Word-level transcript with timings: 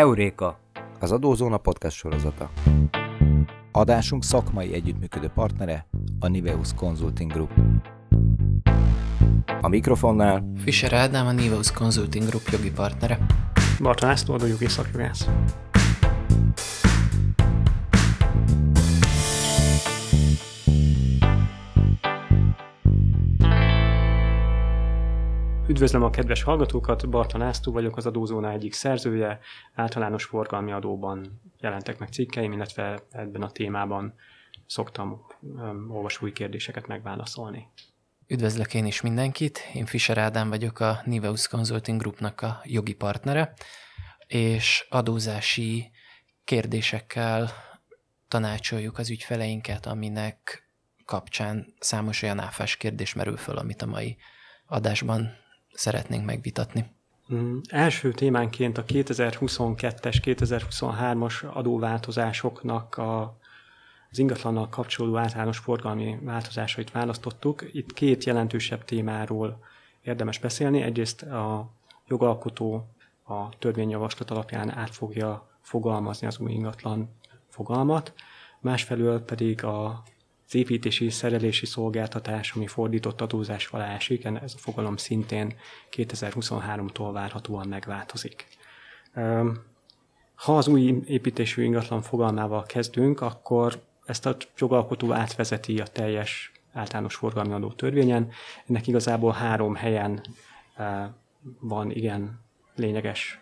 Heuréka, 0.00 0.58
az 1.00 1.12
Adózóna 1.12 1.56
podcast 1.56 1.96
sorozata. 1.96 2.50
Adásunk 3.72 4.24
szakmai 4.24 4.72
együttműködő 4.72 5.30
partnere 5.34 5.86
a 6.20 6.28
Niveus 6.28 6.74
Consulting 6.74 7.32
Group. 7.32 7.50
A 9.60 9.68
mikrofonnál 9.68 10.52
Fischer 10.56 10.92
Ádám, 10.92 11.26
a 11.26 11.32
Niveus 11.32 11.72
Consulting 11.72 12.28
Group 12.28 12.48
jogi 12.52 12.70
partnere. 12.70 13.18
Barta 13.80 14.06
László, 14.06 14.34
adójogi 14.34 14.68
szakjogász. 14.68 15.28
Üdvözlöm 25.70 26.02
a 26.02 26.10
kedves 26.10 26.42
hallgatókat, 26.42 27.08
Barta 27.08 27.38
László 27.38 27.72
vagyok, 27.72 27.96
az 27.96 28.06
Adózóna 28.06 28.50
egyik 28.50 28.72
szerzője. 28.72 29.40
Általános 29.74 30.24
forgalmi 30.24 30.72
adóban 30.72 31.40
jelentek 31.60 31.98
meg 31.98 32.08
cikkeim, 32.08 32.52
illetve 32.52 33.02
ebben 33.10 33.42
a 33.42 33.50
témában 33.50 34.14
szoktam 34.66 35.26
um, 35.40 35.90
olvasói 35.90 36.32
kérdéseket 36.32 36.86
megválaszolni. 36.86 37.68
Üdvözlök 38.26 38.74
én 38.74 38.86
is 38.86 39.00
mindenkit, 39.00 39.58
én 39.74 39.86
Fischer 39.86 40.18
Ádám 40.18 40.48
vagyok 40.48 40.80
a 40.80 41.00
Niveus 41.04 41.48
Consulting 41.48 42.00
Groupnak 42.00 42.40
a 42.40 42.60
jogi 42.64 42.94
partnere, 42.94 43.52
és 44.26 44.86
adózási 44.88 45.90
kérdésekkel 46.44 47.50
tanácsoljuk 48.28 48.98
az 48.98 49.10
ügyfeleinket, 49.10 49.86
aminek 49.86 50.68
kapcsán 51.04 51.74
számos 51.78 52.22
olyan 52.22 52.38
áfás 52.38 52.76
kérdés 52.76 53.14
merül 53.14 53.36
föl, 53.36 53.56
amit 53.56 53.82
a 53.82 53.86
mai 53.86 54.16
adásban 54.66 55.39
szeretnénk 55.72 56.24
megvitatni. 56.24 56.86
Mm, 57.34 57.58
első 57.68 58.12
témánként 58.12 58.78
a 58.78 58.84
2022-es, 58.84 60.16
2023-as 60.24 61.52
adóváltozásoknak 61.52 62.96
a, 62.96 63.38
az 64.10 64.18
ingatlannal 64.18 64.68
kapcsolódó 64.68 65.16
általános 65.16 65.58
forgalmi 65.58 66.18
változásait 66.22 66.90
választottuk. 66.90 67.64
Itt 67.72 67.92
két 67.92 68.24
jelentősebb 68.24 68.84
témáról 68.84 69.64
érdemes 70.02 70.38
beszélni. 70.38 70.82
Egyrészt 70.82 71.22
a 71.22 71.70
jogalkotó 72.06 72.88
a 73.24 73.48
törvényjavaslat 73.58 74.30
alapján 74.30 74.70
át 74.70 74.94
fogja 74.94 75.48
fogalmazni 75.60 76.26
az 76.26 76.38
új 76.38 76.52
ingatlan 76.52 77.08
fogalmat, 77.48 78.14
másfelől 78.60 79.24
pedig 79.24 79.64
a 79.64 80.02
az 80.52 80.56
építési 80.56 81.10
szerelési 81.10 81.66
szolgáltatás, 81.66 82.52
ami 82.52 82.66
fordított 82.66 83.20
adózás 83.20 83.66
alá 83.66 83.94
esik, 83.94 84.24
ez 84.24 84.54
a 84.54 84.58
fogalom 84.58 84.96
szintén 84.96 85.54
2023-tól 85.90 87.10
várhatóan 87.12 87.68
megváltozik. 87.68 88.46
Ha 90.34 90.56
az 90.56 90.68
új 90.68 91.02
építésű 91.06 91.62
ingatlan 91.62 92.02
fogalmával 92.02 92.62
kezdünk, 92.62 93.20
akkor 93.20 93.82
ezt 94.04 94.26
a 94.26 94.36
jogalkotó 94.58 95.12
átvezeti 95.12 95.80
a 95.80 95.86
teljes 95.86 96.52
általános 96.72 97.14
forgalmi 97.14 97.52
adó 97.52 97.72
törvényen. 97.72 98.30
Ennek 98.66 98.86
igazából 98.86 99.32
három 99.32 99.74
helyen 99.74 100.22
van 101.60 101.90
igen 101.90 102.40
lényeges 102.74 103.40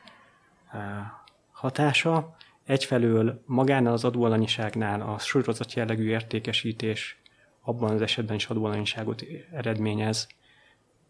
hatása. 1.52 2.36
Egyfelől 2.68 3.42
magánál 3.46 3.92
az 3.92 4.04
adóalanyiságnál 4.04 5.00
a 5.00 5.18
sorozat 5.18 5.72
jellegű 5.72 6.08
értékesítés 6.08 7.20
abban 7.62 7.90
az 7.90 8.00
esetben 8.00 8.36
is 8.36 8.46
adóalanyiságot 8.46 9.24
eredményez, 9.52 10.28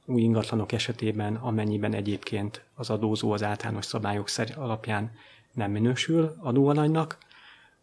új 0.05 0.21
ingatlanok 0.21 0.73
esetében, 0.73 1.35
amennyiben 1.35 1.95
egyébként 1.95 2.65
az 2.75 2.91
adózó 2.91 3.33
az 3.33 3.43
általános 3.43 3.85
szabályok 3.85 4.29
alapján 4.57 5.13
nem 5.53 5.71
minősül 5.71 6.37
adóalanynak. 6.41 7.19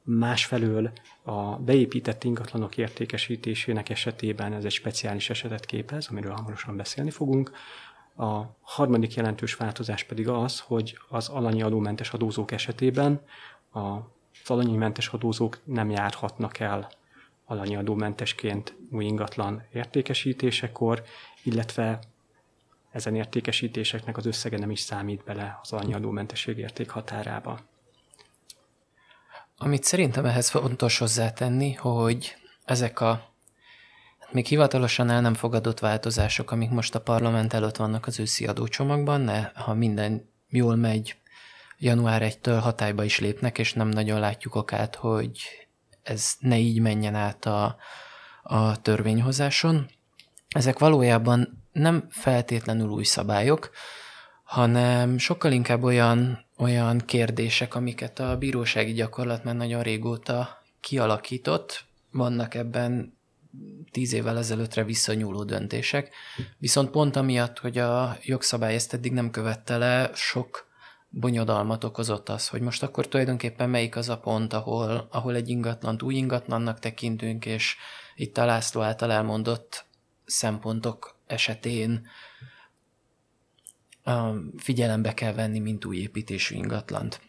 Másfelől 0.03 0.91
a 1.23 1.41
beépített 1.55 2.23
ingatlanok 2.23 2.77
értékesítésének 2.77 3.89
esetében 3.89 4.53
ez 4.53 4.65
egy 4.65 4.71
speciális 4.71 5.29
esetet 5.29 5.65
képez, 5.65 6.07
amiről 6.07 6.33
hamarosan 6.33 6.77
beszélni 6.77 7.11
fogunk. 7.11 7.51
A 8.17 8.41
harmadik 8.61 9.13
jelentős 9.13 9.55
változás 9.55 10.03
pedig 10.03 10.27
az, 10.27 10.59
hogy 10.59 10.97
az 11.09 11.29
alanyi 11.29 11.61
adómentes 11.61 12.11
adózók 12.11 12.51
esetében 12.51 13.21
a 13.75 14.13
alanyi 14.45 14.75
mentes 14.75 15.07
adózók 15.07 15.59
nem 15.63 15.89
járhatnak 15.89 16.59
el 16.59 16.89
alanyi 17.45 17.75
adómentesként 17.75 18.75
új 18.91 19.05
ingatlan 19.05 19.63
értékesítésekor, 19.73 21.03
illetve 21.43 21.99
ezen 22.91 23.15
értékesítéseknek 23.15 24.17
az 24.17 24.25
összege 24.25 24.57
nem 24.57 24.71
is 24.71 24.79
számít 24.79 25.23
bele 25.23 25.59
az 25.61 25.71
alanyi 25.71 25.93
adómentesség 25.93 26.57
érték 26.57 26.89
határába. 26.89 27.59
Amit 29.57 29.83
szerintem 29.83 30.25
ehhez 30.25 30.49
fontos 30.49 30.97
hozzátenni, 30.97 31.73
hogy 31.73 32.35
ezek 32.65 32.99
a 32.99 33.33
hát 34.19 34.33
még 34.33 34.45
hivatalosan 34.45 35.09
el 35.09 35.21
nem 35.21 35.33
fogadott 35.33 35.79
változások, 35.79 36.51
amik 36.51 36.69
most 36.69 36.95
a 36.95 37.01
parlament 37.01 37.53
előtt 37.53 37.75
vannak 37.75 38.07
az 38.07 38.19
őszi 38.19 38.47
adócsomagban, 38.47 39.21
ne, 39.21 39.43
ha 39.53 39.73
minden 39.73 40.29
jól 40.49 40.75
megy, 40.75 41.15
január 41.77 42.21
1-től 42.25 42.59
hatályba 42.61 43.03
is 43.03 43.19
lépnek, 43.19 43.57
és 43.57 43.73
nem 43.73 43.87
nagyon 43.87 44.19
látjuk 44.19 44.55
okát, 44.55 44.95
hogy 44.95 45.39
ez 46.03 46.33
ne 46.39 46.57
így 46.57 46.79
menjen 46.79 47.15
át 47.15 47.45
a, 47.45 47.75
a 48.43 48.81
törvényhozáson. 48.81 49.89
Ezek 50.49 50.79
valójában 50.79 51.63
nem 51.71 52.07
feltétlenül 52.09 52.89
új 52.89 53.03
szabályok, 53.03 53.69
hanem 54.43 55.17
sokkal 55.17 55.51
inkább 55.51 55.83
olyan, 55.83 56.45
olyan 56.57 56.97
kérdések, 56.97 57.75
amiket 57.75 58.19
a 58.19 58.37
bírósági 58.37 58.93
gyakorlat 58.93 59.43
már 59.43 59.55
nagyon 59.55 59.83
régóta 59.83 60.63
kialakított. 60.79 61.85
Vannak 62.11 62.53
ebben 62.53 63.17
tíz 63.91 64.13
évvel 64.13 64.37
ezelőttre 64.37 64.83
visszanyúló 64.83 65.43
döntések, 65.43 66.13
viszont 66.57 66.89
pont 66.89 67.15
amiatt, 67.15 67.59
hogy 67.59 67.77
a 67.77 68.17
jogszabály 68.21 68.73
ezt 68.73 68.93
eddig 68.93 69.11
nem 69.11 69.31
követte 69.31 69.77
le, 69.77 70.11
sok 70.13 70.64
bonyodalmat 71.19 71.83
okozott 71.83 72.29
az, 72.29 72.47
hogy 72.47 72.61
most 72.61 72.83
akkor 72.83 73.07
tulajdonképpen 73.07 73.69
melyik 73.69 73.95
az 73.95 74.09
a 74.09 74.19
pont, 74.19 74.53
ahol, 74.53 75.07
ahol 75.11 75.35
egy 75.35 75.49
ingatlant 75.49 76.01
új 76.01 76.15
ingatlannak 76.15 76.79
tekintünk, 76.79 77.45
és 77.45 77.75
itt 78.15 78.37
a 78.37 78.45
László 78.45 78.81
által 78.81 79.11
elmondott 79.11 79.85
szempontok 80.25 81.15
esetén 81.27 82.07
figyelembe 84.57 85.13
kell 85.13 85.33
venni, 85.33 85.59
mint 85.59 85.85
új 85.85 85.97
építésű 85.97 86.55
ingatlant. 86.55 87.21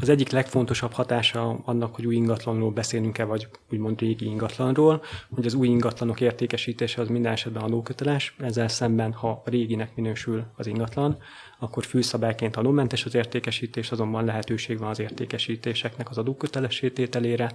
Az 0.00 0.08
egyik 0.08 0.30
legfontosabb 0.30 0.92
hatása 0.92 1.60
annak, 1.64 1.94
hogy 1.94 2.06
új 2.06 2.14
ingatlanról 2.14 2.70
beszélünk-e, 2.70 3.24
vagy 3.24 3.48
úgymond 3.72 4.00
régi 4.00 4.24
ingatlanról, 4.24 5.02
hogy 5.34 5.46
az 5.46 5.54
új 5.54 5.68
ingatlanok 5.68 6.20
értékesítése 6.20 7.00
az 7.00 7.08
minden 7.08 7.32
esetben 7.32 7.62
adóköteles, 7.62 8.34
ezzel 8.38 8.68
szemben, 8.68 9.12
ha 9.12 9.42
réginek 9.44 9.94
minősül 9.94 10.44
az 10.56 10.66
ingatlan, 10.66 11.18
akkor 11.58 11.84
főszabályként 11.84 12.56
adómentes 12.56 13.04
az 13.04 13.14
értékesítés, 13.14 13.90
azonban 13.90 14.24
lehetőség 14.24 14.78
van 14.78 14.88
az 14.88 14.98
értékesítéseknek 14.98 16.10
az 16.10 16.18
adókötelesítételére, 16.18 17.52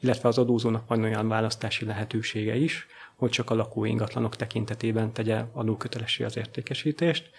illetve 0.00 0.28
az 0.28 0.38
adózónak 0.38 0.88
van 0.88 1.02
olyan 1.02 1.28
választási 1.28 1.84
lehetősége 1.84 2.56
is, 2.56 2.86
hogy 3.16 3.30
csak 3.30 3.50
a 3.50 3.54
lakó 3.54 3.84
ingatlanok 3.84 4.36
tekintetében 4.36 5.12
tegye 5.12 5.44
adókötelessé 5.52 6.24
az 6.24 6.36
értékesítést 6.36 7.30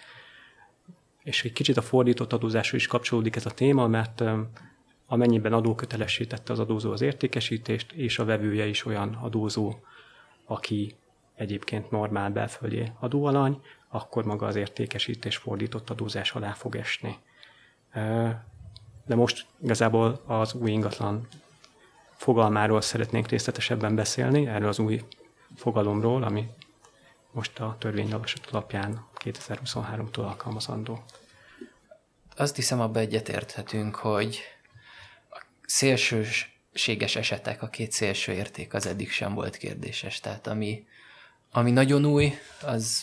és 1.26 1.44
egy 1.44 1.52
kicsit 1.52 1.76
a 1.76 1.82
fordított 1.82 2.32
adózásra 2.32 2.76
is 2.76 2.86
kapcsolódik 2.86 3.36
ez 3.36 3.46
a 3.46 3.50
téma, 3.50 3.86
mert 3.86 4.22
amennyiben 5.06 5.52
adókötelessé 5.52 6.24
tette 6.24 6.52
az 6.52 6.58
adózó 6.58 6.92
az 6.92 7.00
értékesítést, 7.00 7.92
és 7.92 8.18
a 8.18 8.24
vevője 8.24 8.66
is 8.66 8.84
olyan 8.84 9.14
adózó, 9.14 9.74
aki 10.44 10.94
egyébként 11.34 11.90
normál 11.90 12.30
belföldi 12.30 12.92
adóalany, 13.00 13.60
akkor 13.88 14.24
maga 14.24 14.46
az 14.46 14.56
értékesítés 14.56 15.36
fordított 15.36 15.90
adózás 15.90 16.32
alá 16.32 16.52
fog 16.52 16.76
esni. 16.76 17.16
De 19.06 19.14
most 19.14 19.46
igazából 19.62 20.22
az 20.26 20.54
új 20.54 20.70
ingatlan 20.70 21.26
fogalmáról 22.12 22.80
szeretnénk 22.80 23.28
részletesebben 23.28 23.94
beszélni, 23.94 24.46
erről 24.46 24.68
az 24.68 24.78
új 24.78 25.02
fogalomról, 25.56 26.22
ami 26.22 26.48
most 27.32 27.60
a 27.60 27.76
törvényjavaslat 27.78 28.46
alapján 28.50 29.14
2023-tól 29.26 30.24
alkalmazandó. 30.26 31.04
Azt 32.36 32.56
hiszem, 32.56 32.80
abban 32.80 33.02
egyetérthetünk, 33.02 33.94
hogy 33.94 34.40
a 35.30 35.42
szélsőséges 35.66 37.16
esetek, 37.16 37.62
a 37.62 37.68
két 37.68 37.92
szélső 37.92 38.32
érték 38.32 38.74
az 38.74 38.86
eddig 38.86 39.10
sem 39.10 39.34
volt 39.34 39.56
kérdéses. 39.56 40.20
Tehát 40.20 40.46
ami, 40.46 40.86
ami 41.50 41.70
nagyon 41.70 42.04
új, 42.04 42.32
az, 42.62 43.02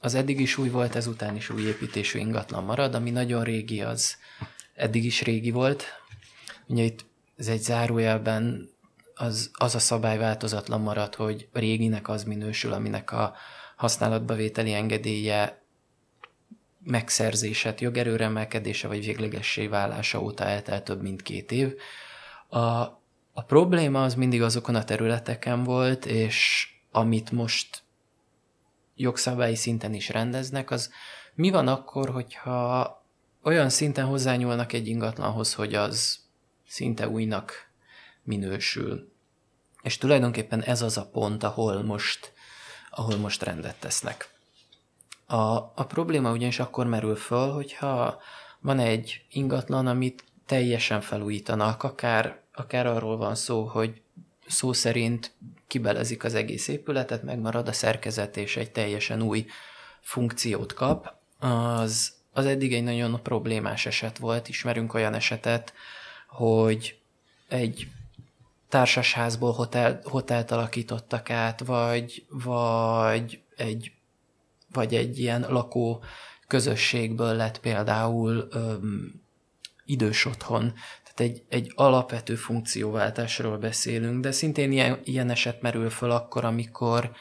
az 0.00 0.14
eddig 0.14 0.40
is 0.40 0.58
új 0.58 0.68
volt, 0.68 0.94
ezután 0.94 1.36
is 1.36 1.50
új 1.50 1.62
építésű 1.62 2.18
ingatlan 2.18 2.64
marad, 2.64 2.94
ami 2.94 3.10
nagyon 3.10 3.44
régi, 3.44 3.82
az 3.82 4.16
eddig 4.74 5.04
is 5.04 5.22
régi 5.22 5.50
volt. 5.50 5.84
Ugye 6.66 6.82
itt 6.82 7.04
ez 7.36 7.48
egy 7.48 7.62
zárójelben 7.62 8.70
az, 9.14 9.50
az 9.52 9.74
a 9.74 9.78
szabály 9.78 10.18
változatlan 10.18 10.80
marad, 10.80 11.14
hogy 11.14 11.48
réginek 11.52 12.08
az 12.08 12.24
minősül, 12.24 12.72
aminek 12.72 13.12
a 13.12 13.34
használatba 13.84 14.34
vételi 14.34 14.72
engedélye 14.72 15.62
megszerzése, 16.84 17.74
jogerőre 17.78 18.24
emelkedése 18.24 18.88
vagy 18.88 19.04
véglegessé 19.04 19.66
válása 19.66 20.20
óta 20.20 20.44
eltelt 20.44 20.84
több 20.84 21.02
mint 21.02 21.22
két 21.22 21.52
év. 21.52 21.74
A, 22.48 22.58
a 23.32 23.42
probléma 23.46 24.02
az 24.02 24.14
mindig 24.14 24.42
azokon 24.42 24.74
a 24.74 24.84
területeken 24.84 25.64
volt, 25.64 26.06
és 26.06 26.68
amit 26.90 27.30
most 27.30 27.82
jogszabályi 28.96 29.54
szinten 29.54 29.94
is 29.94 30.08
rendeznek, 30.08 30.70
az 30.70 30.92
mi 31.34 31.50
van 31.50 31.68
akkor, 31.68 32.10
hogyha 32.10 33.04
olyan 33.42 33.68
szinten 33.68 34.06
hozzányúlnak 34.06 34.72
egy 34.72 34.88
ingatlanhoz, 34.88 35.54
hogy 35.54 35.74
az 35.74 36.18
szinte 36.66 37.08
újnak 37.08 37.52
minősül. 38.22 39.12
És 39.82 39.98
tulajdonképpen 39.98 40.62
ez 40.62 40.82
az 40.82 40.96
a 40.96 41.10
pont, 41.12 41.42
ahol 41.42 41.82
most, 41.82 42.33
ahol 42.94 43.16
most 43.16 43.42
rendet 43.42 43.76
tesznek. 43.80 44.28
A, 45.26 45.56
a 45.56 45.84
probléma 45.88 46.32
ugyanis 46.32 46.58
akkor 46.58 46.86
merül 46.86 47.16
föl, 47.16 47.52
hogyha 47.52 48.20
van 48.60 48.78
egy 48.78 49.24
ingatlan, 49.30 49.86
amit 49.86 50.24
teljesen 50.46 51.00
felújítanak, 51.00 51.82
akár, 51.82 52.40
akár 52.52 52.86
arról 52.86 53.16
van 53.16 53.34
szó, 53.34 53.64
hogy 53.64 54.00
szó 54.46 54.72
szerint 54.72 55.32
kibelezik 55.66 56.24
az 56.24 56.34
egész 56.34 56.68
épületet, 56.68 57.22
megmarad 57.22 57.68
a 57.68 57.72
szerkezet, 57.72 58.36
és 58.36 58.56
egy 58.56 58.70
teljesen 58.70 59.22
új 59.22 59.46
funkciót 60.00 60.72
kap, 60.72 61.14
az, 61.38 62.12
az 62.32 62.46
eddig 62.46 62.74
egy 62.74 62.82
nagyon 62.82 63.22
problémás 63.22 63.86
eset 63.86 64.18
volt. 64.18 64.48
Ismerünk 64.48 64.94
olyan 64.94 65.14
esetet, 65.14 65.72
hogy 66.28 66.98
egy 67.48 67.88
társasházból 68.74 69.52
hotel, 69.52 70.00
hotelt 70.04 70.50
alakítottak 70.50 71.30
át, 71.30 71.60
vagy, 71.60 72.26
vagy, 72.28 73.42
egy, 73.56 73.92
vagy 74.72 74.94
egy 74.94 75.18
ilyen 75.18 75.46
lakó 75.48 76.02
közösségből 76.46 77.34
lett 77.34 77.60
például 77.60 78.48
öm, 78.50 79.22
idős 79.84 80.24
otthon. 80.24 80.72
Tehát 81.02 81.20
egy, 81.32 81.42
egy 81.48 81.72
alapvető 81.74 82.34
funkcióváltásról 82.34 83.58
beszélünk, 83.58 84.20
de 84.22 84.32
szintén 84.32 84.72
ilyen, 84.72 85.00
ilyen 85.04 85.30
eset 85.30 85.62
merül 85.62 85.90
föl 85.90 86.10
akkor, 86.10 86.44
amikor, 86.44 87.12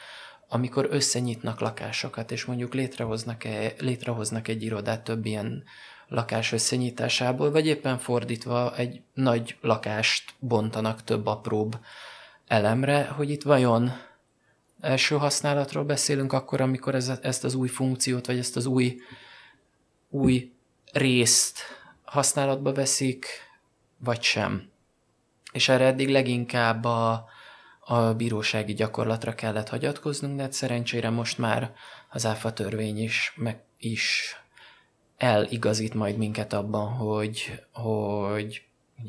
amikor 0.48 0.88
összenyitnak 0.90 1.60
lakásokat, 1.60 2.32
és 2.32 2.46
mondjuk 2.46 2.74
létrehoznak, 2.74 3.44
-e, 3.44 3.74
létrehoznak 3.80 4.48
egy 4.48 4.64
irodát 4.64 5.04
több 5.04 5.26
ilyen 5.26 5.64
lakás 6.08 6.52
összenyitásából, 6.52 7.52
vagy 7.52 7.68
éppen 7.68 7.98
fordítva 7.98 8.76
egy 8.78 9.02
nagy 9.14 9.58
lakást 9.62 10.34
bontanak 10.40 11.04
több 11.04 11.26
apróbb 11.26 11.80
elemre, 12.48 13.06
hogy 13.06 13.30
itt 13.30 13.44
vajon 13.44 13.92
első 14.80 15.18
használatról 15.18 15.84
beszélünk 15.84 16.34
akkor, 16.34 16.62
amikor 16.62 16.96
ez, 16.96 17.12
ezt 17.22 17.44
az 17.44 17.54
új 17.54 17.68
funkciót, 17.68 18.26
vagy 18.26 18.38
ezt 18.38 18.56
az 18.56 18.66
új, 18.66 19.02
új 20.10 20.52
részt 20.92 21.60
használatba 22.04 22.74
veszik, 22.74 23.26
vagy 23.98 24.22
sem. 24.22 24.70
És 25.52 25.70
erre 25.70 25.86
eddig 25.86 26.10
leginkább 26.10 26.86
a, 26.86 27.26
a 27.80 28.14
bírósági 28.14 28.74
gyakorlatra 28.74 29.36
kellett 29.36 29.70
hagyatkoznunk, 29.70 30.36
de 30.36 30.42
hát 30.42 30.54
szerencsére 30.54 31.10
most 31.10 31.38
már 31.38 31.74
az 32.10 32.26
áfa 32.26 32.54
törvény 32.54 33.04
is, 33.04 33.34
meg 33.36 33.62
is 33.78 34.36
eligazít 35.24 35.94
majd 35.94 36.18
minket 36.18 36.54
abban, 36.54 36.88
hogy, 36.88 37.64
hogy 37.72 38.64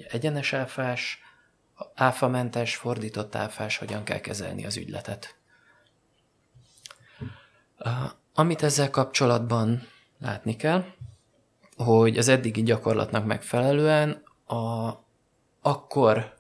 egyenes 0.08 0.52
áfás, 0.52 1.18
áfamentes, 1.94 2.76
fordított 2.76 3.34
áfás, 3.34 3.76
hogyan 3.76 4.04
kell 4.04 4.20
kezelni 4.20 4.66
az 4.66 4.76
ügyletet. 4.76 5.36
Amit 8.34 8.62
ezzel 8.62 8.90
kapcsolatban 8.90 9.88
látni 10.18 10.56
kell, 10.56 10.84
hogy 11.76 12.18
az 12.18 12.28
eddigi 12.28 12.62
gyakorlatnak 12.62 13.26
megfelelően 13.26 14.22
a, 14.46 14.92
akkor 15.60 16.34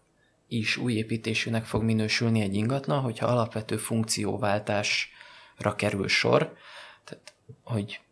is 0.48 0.76
új 0.76 0.92
építésűnek 0.92 1.64
fog 1.64 1.82
minősülni 1.82 2.40
egy 2.40 2.54
ingatlan, 2.54 3.00
hogyha 3.00 3.26
alapvető 3.26 3.76
funkcióváltásra 3.76 5.74
kerül 5.76 6.08
sor. 6.08 6.56
Tehát, 7.04 7.34
hogy 7.62 8.03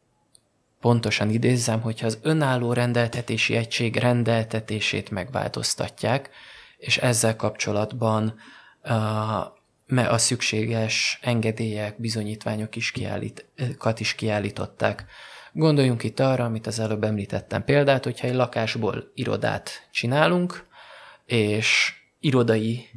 pontosan 0.83 1.31
idézzem, 1.31 1.81
hogyha 1.81 2.07
az 2.07 2.19
önálló 2.23 2.73
rendeltetési 2.73 3.57
egység 3.57 3.97
rendeltetését 3.97 5.11
megváltoztatják, 5.11 6.31
és 6.77 6.97
ezzel 6.97 7.37
kapcsolatban 7.37 8.35
a 10.09 10.19
szükséges 10.19 11.19
engedélyek, 11.23 12.01
bizonyítványok 12.01 12.77
is, 12.77 12.91
kiállít, 12.91 13.47
is 13.99 14.15
kiállították. 14.15 15.05
Gondoljunk 15.53 16.03
itt 16.03 16.21
arra, 16.21 16.45
amit 16.45 16.67
az 16.67 16.79
előbb 16.79 17.05
említettem 17.05 17.65
példát, 17.65 18.05
hogyha 18.05 18.27
egy 18.27 18.35
lakásból 18.35 19.11
irodát 19.15 19.89
csinálunk, 19.91 20.67
és 21.27 21.95
irodai 22.21 22.89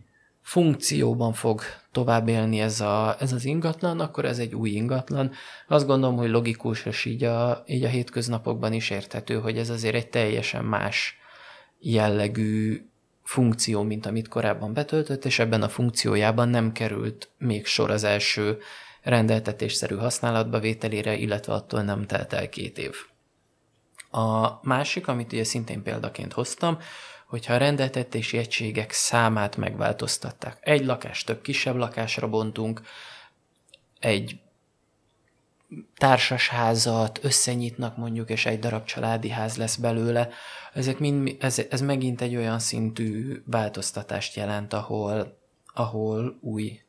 funkcióban 0.45 1.33
fog 1.33 1.61
tovább 1.91 2.27
élni 2.27 2.59
ez, 2.59 2.81
a, 2.81 3.15
ez 3.19 3.33
az 3.33 3.45
ingatlan, 3.45 3.99
akkor 3.99 4.25
ez 4.25 4.39
egy 4.39 4.55
új 4.55 4.69
ingatlan. 4.69 5.31
Azt 5.67 5.85
gondolom, 5.85 6.15
hogy 6.15 6.29
logikus, 6.29 6.85
és 6.85 7.05
így 7.05 7.23
a, 7.23 7.63
így 7.67 7.83
a 7.83 7.87
hétköznapokban 7.87 8.73
is 8.73 8.89
érthető, 8.89 9.39
hogy 9.39 9.57
ez 9.57 9.69
azért 9.69 9.95
egy 9.95 10.09
teljesen 10.09 10.65
más 10.65 11.17
jellegű 11.79 12.85
funkció, 13.23 13.81
mint 13.81 14.05
amit 14.05 14.27
korábban 14.27 14.73
betöltött, 14.73 15.25
és 15.25 15.39
ebben 15.39 15.61
a 15.61 15.69
funkciójában 15.69 16.49
nem 16.49 16.71
került 16.71 17.29
még 17.37 17.65
sor 17.65 17.91
az 17.91 18.03
első 18.03 18.57
rendeltetésszerű 19.01 19.95
használatba 19.95 20.59
vételére, 20.59 21.15
illetve 21.15 21.53
attól 21.53 21.81
nem 21.81 22.05
telt 22.05 22.33
el 22.33 22.49
két 22.49 22.77
év. 22.77 22.95
A 24.11 24.59
másik, 24.61 25.07
amit 25.07 25.33
ugye 25.33 25.43
szintén 25.43 25.83
példaként 25.83 26.33
hoztam, 26.33 26.77
hogyha 27.35 27.53
a 27.53 27.57
rendeltetési 27.57 28.37
egységek 28.37 28.91
számát 28.91 29.57
megváltoztatták. 29.57 30.57
Egy 30.61 30.85
lakást 30.85 31.25
több 31.25 31.41
kisebb 31.41 31.75
lakásra 31.75 32.29
bontunk, 32.29 32.81
egy 33.99 34.39
társasházat 35.97 37.19
összenyitnak 37.23 37.97
mondjuk, 37.97 38.29
és 38.29 38.45
egy 38.45 38.59
darab 38.59 38.85
családi 38.85 39.29
ház 39.29 39.57
lesz 39.57 39.75
belőle. 39.75 40.29
Ezek 40.73 40.99
mind, 40.99 41.35
ez, 41.39 41.61
ez 41.69 41.81
megint 41.81 42.21
egy 42.21 42.35
olyan 42.35 42.59
szintű 42.59 43.41
változtatást 43.45 44.35
jelent, 44.35 44.73
ahol, 44.73 45.37
ahol 45.73 46.37
új 46.41 46.79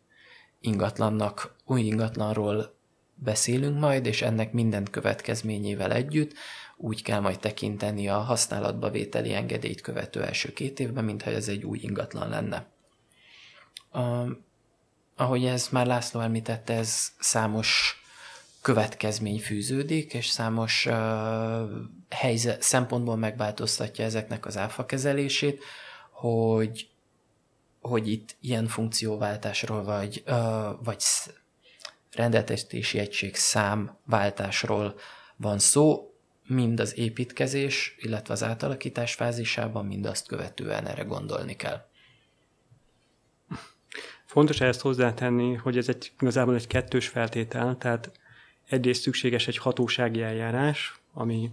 ingatlannak, 0.61 1.55
új 1.65 1.81
ingatlanról 1.81 2.75
beszélünk 3.15 3.79
majd, 3.79 4.07
és 4.07 4.23
ennek 4.23 4.53
minden 4.53 4.85
következményével 4.91 5.93
együtt 5.93 6.33
úgy 6.77 7.03
kell 7.03 7.21
majd 7.21 7.39
tekinteni 7.39 8.09
a 8.09 8.19
használatba 8.19 8.91
vételi 8.91 9.35
engedélyt 9.35 9.81
követő 9.81 10.23
első 10.23 10.53
két 10.53 10.81
évben, 10.81 11.05
mintha 11.05 11.31
ez 11.31 11.49
egy 11.49 11.65
új 11.65 11.79
ingatlan 11.83 12.29
lenne. 12.29 12.67
A, 13.91 14.27
ahogy 15.17 15.45
ez 15.45 15.69
már 15.69 15.87
László 15.87 16.21
említette, 16.21 16.75
ez 16.75 17.13
számos 17.19 18.01
következmény 18.63 19.41
fűződik, 19.41 20.15
és 20.15 20.27
számos 20.27 20.87
uh, 20.87 20.95
helyzet, 22.11 22.63
szempontból 22.63 23.17
megváltoztatja 23.17 24.05
ezeknek 24.05 24.47
az 24.47 24.57
áfa 24.57 24.87
kezelését, 24.87 25.63
hogy, 26.11 26.89
hogy 27.81 28.09
itt 28.09 28.37
ilyen 28.41 28.67
funkcióváltásról, 28.67 29.85
vagy, 29.85 30.23
uh, 30.27 30.85
vagy 30.85 31.03
rendeltetési 32.13 32.99
egység 32.99 33.37
számváltásról 33.37 34.95
van 35.37 35.59
szó, 35.59 36.11
mind 36.47 36.81
az 36.81 36.99
építkezés, 36.99 37.97
illetve 37.99 38.33
az 38.33 38.43
átalakítás 38.43 39.15
fázisában, 39.15 39.87
mind 39.87 40.07
azt 40.07 40.27
követően 40.27 40.87
erre 40.87 41.03
gondolni 41.03 41.57
kell. 41.57 41.89
Fontos 44.25 44.61
ezt 44.61 44.81
hozzátenni, 44.81 45.55
hogy 45.55 45.77
ez 45.77 45.89
egy, 45.89 46.13
igazából 46.21 46.55
egy 46.55 46.67
kettős 46.67 47.09
feltétel, 47.09 47.77
tehát 47.79 48.11
egyrészt 48.69 49.03
szükséges 49.03 49.49
egy 49.49 49.59
hatósági 49.59 50.23
eljárás, 50.23 51.01
ami 51.13 51.51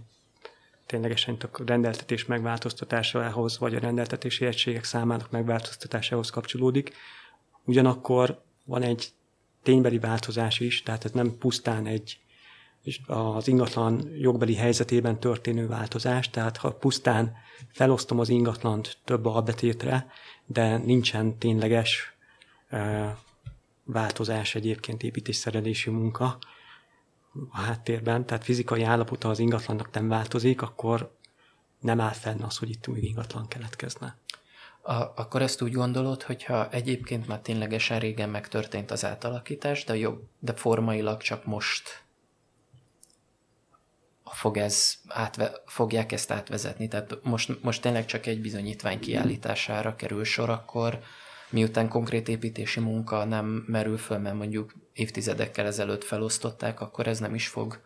ténylegesen 0.86 1.36
a 1.52 1.62
rendeltetés 1.66 2.24
megváltoztatásához, 2.24 3.58
vagy 3.58 3.74
a 3.74 3.78
rendeltetési 3.78 4.44
egységek 4.44 4.84
számának 4.84 5.30
megváltoztatásához 5.30 6.30
kapcsolódik. 6.30 6.92
Ugyanakkor 7.64 8.42
van 8.64 8.82
egy 8.82 9.08
ténybeli 9.62 9.98
változás 9.98 10.60
is, 10.60 10.82
tehát 10.82 11.04
ez 11.04 11.10
nem 11.10 11.38
pusztán 11.38 11.86
egy 11.86 12.18
az 13.06 13.48
ingatlan 13.48 14.10
jogbeli 14.18 14.54
helyzetében 14.54 15.20
történő 15.20 15.66
változás, 15.66 16.30
tehát 16.30 16.56
ha 16.56 16.72
pusztán 16.72 17.32
felosztom 17.72 18.18
az 18.18 18.28
ingatlant 18.28 18.98
több 19.04 19.26
albetétre, 19.26 20.06
de 20.46 20.76
nincsen 20.76 21.38
tényleges 21.38 22.16
változás 23.84 24.54
egyébként 24.54 25.02
építésszerelési 25.02 25.90
munka 25.90 26.38
a 27.50 27.60
háttérben, 27.60 28.26
tehát 28.26 28.44
fizikai 28.44 28.82
állapota 28.82 29.28
az 29.28 29.38
ingatlannak 29.38 29.90
nem 29.92 30.08
változik, 30.08 30.62
akkor 30.62 31.16
nem 31.80 32.00
áll 32.00 32.12
fenn 32.12 32.40
az, 32.40 32.56
hogy 32.56 32.70
itt 32.70 32.88
új 32.88 33.00
ingatlan 33.00 33.48
keletkezne. 33.48 34.16
A, 34.82 34.92
akkor 34.92 35.42
ezt 35.42 35.62
úgy 35.62 35.72
gondolod, 35.72 36.22
hogyha 36.22 36.70
egyébként 36.70 37.26
már 37.26 37.40
ténylegesen 37.40 37.98
régen 37.98 38.28
megtörtént 38.28 38.90
az 38.90 39.04
átalakítás, 39.04 39.84
de, 39.84 39.96
jobb, 39.96 40.22
de 40.38 40.54
formailag 40.54 41.20
csak 41.22 41.44
most 41.44 42.03
fog 44.34 44.56
ez 44.56 44.94
átve, 45.08 45.52
fogják 45.66 46.12
ezt 46.12 46.30
átvezetni. 46.30 46.88
Tehát 46.88 47.18
most, 47.22 47.62
most 47.62 47.82
tényleg 47.82 48.06
csak 48.06 48.26
egy 48.26 48.40
bizonyítvány 48.40 49.00
kiállítására 49.00 49.96
kerül 49.96 50.24
sor, 50.24 50.50
akkor 50.50 50.98
miután 51.50 51.88
konkrét 51.88 52.28
építési 52.28 52.80
munka 52.80 53.24
nem 53.24 53.64
merül 53.66 53.96
föl, 53.96 54.18
mert 54.18 54.36
mondjuk 54.36 54.74
évtizedekkel 54.92 55.66
ezelőtt 55.66 56.04
felosztották, 56.04 56.80
akkor 56.80 57.06
ez 57.06 57.18
nem 57.18 57.34
is 57.34 57.48
fog 57.48 57.80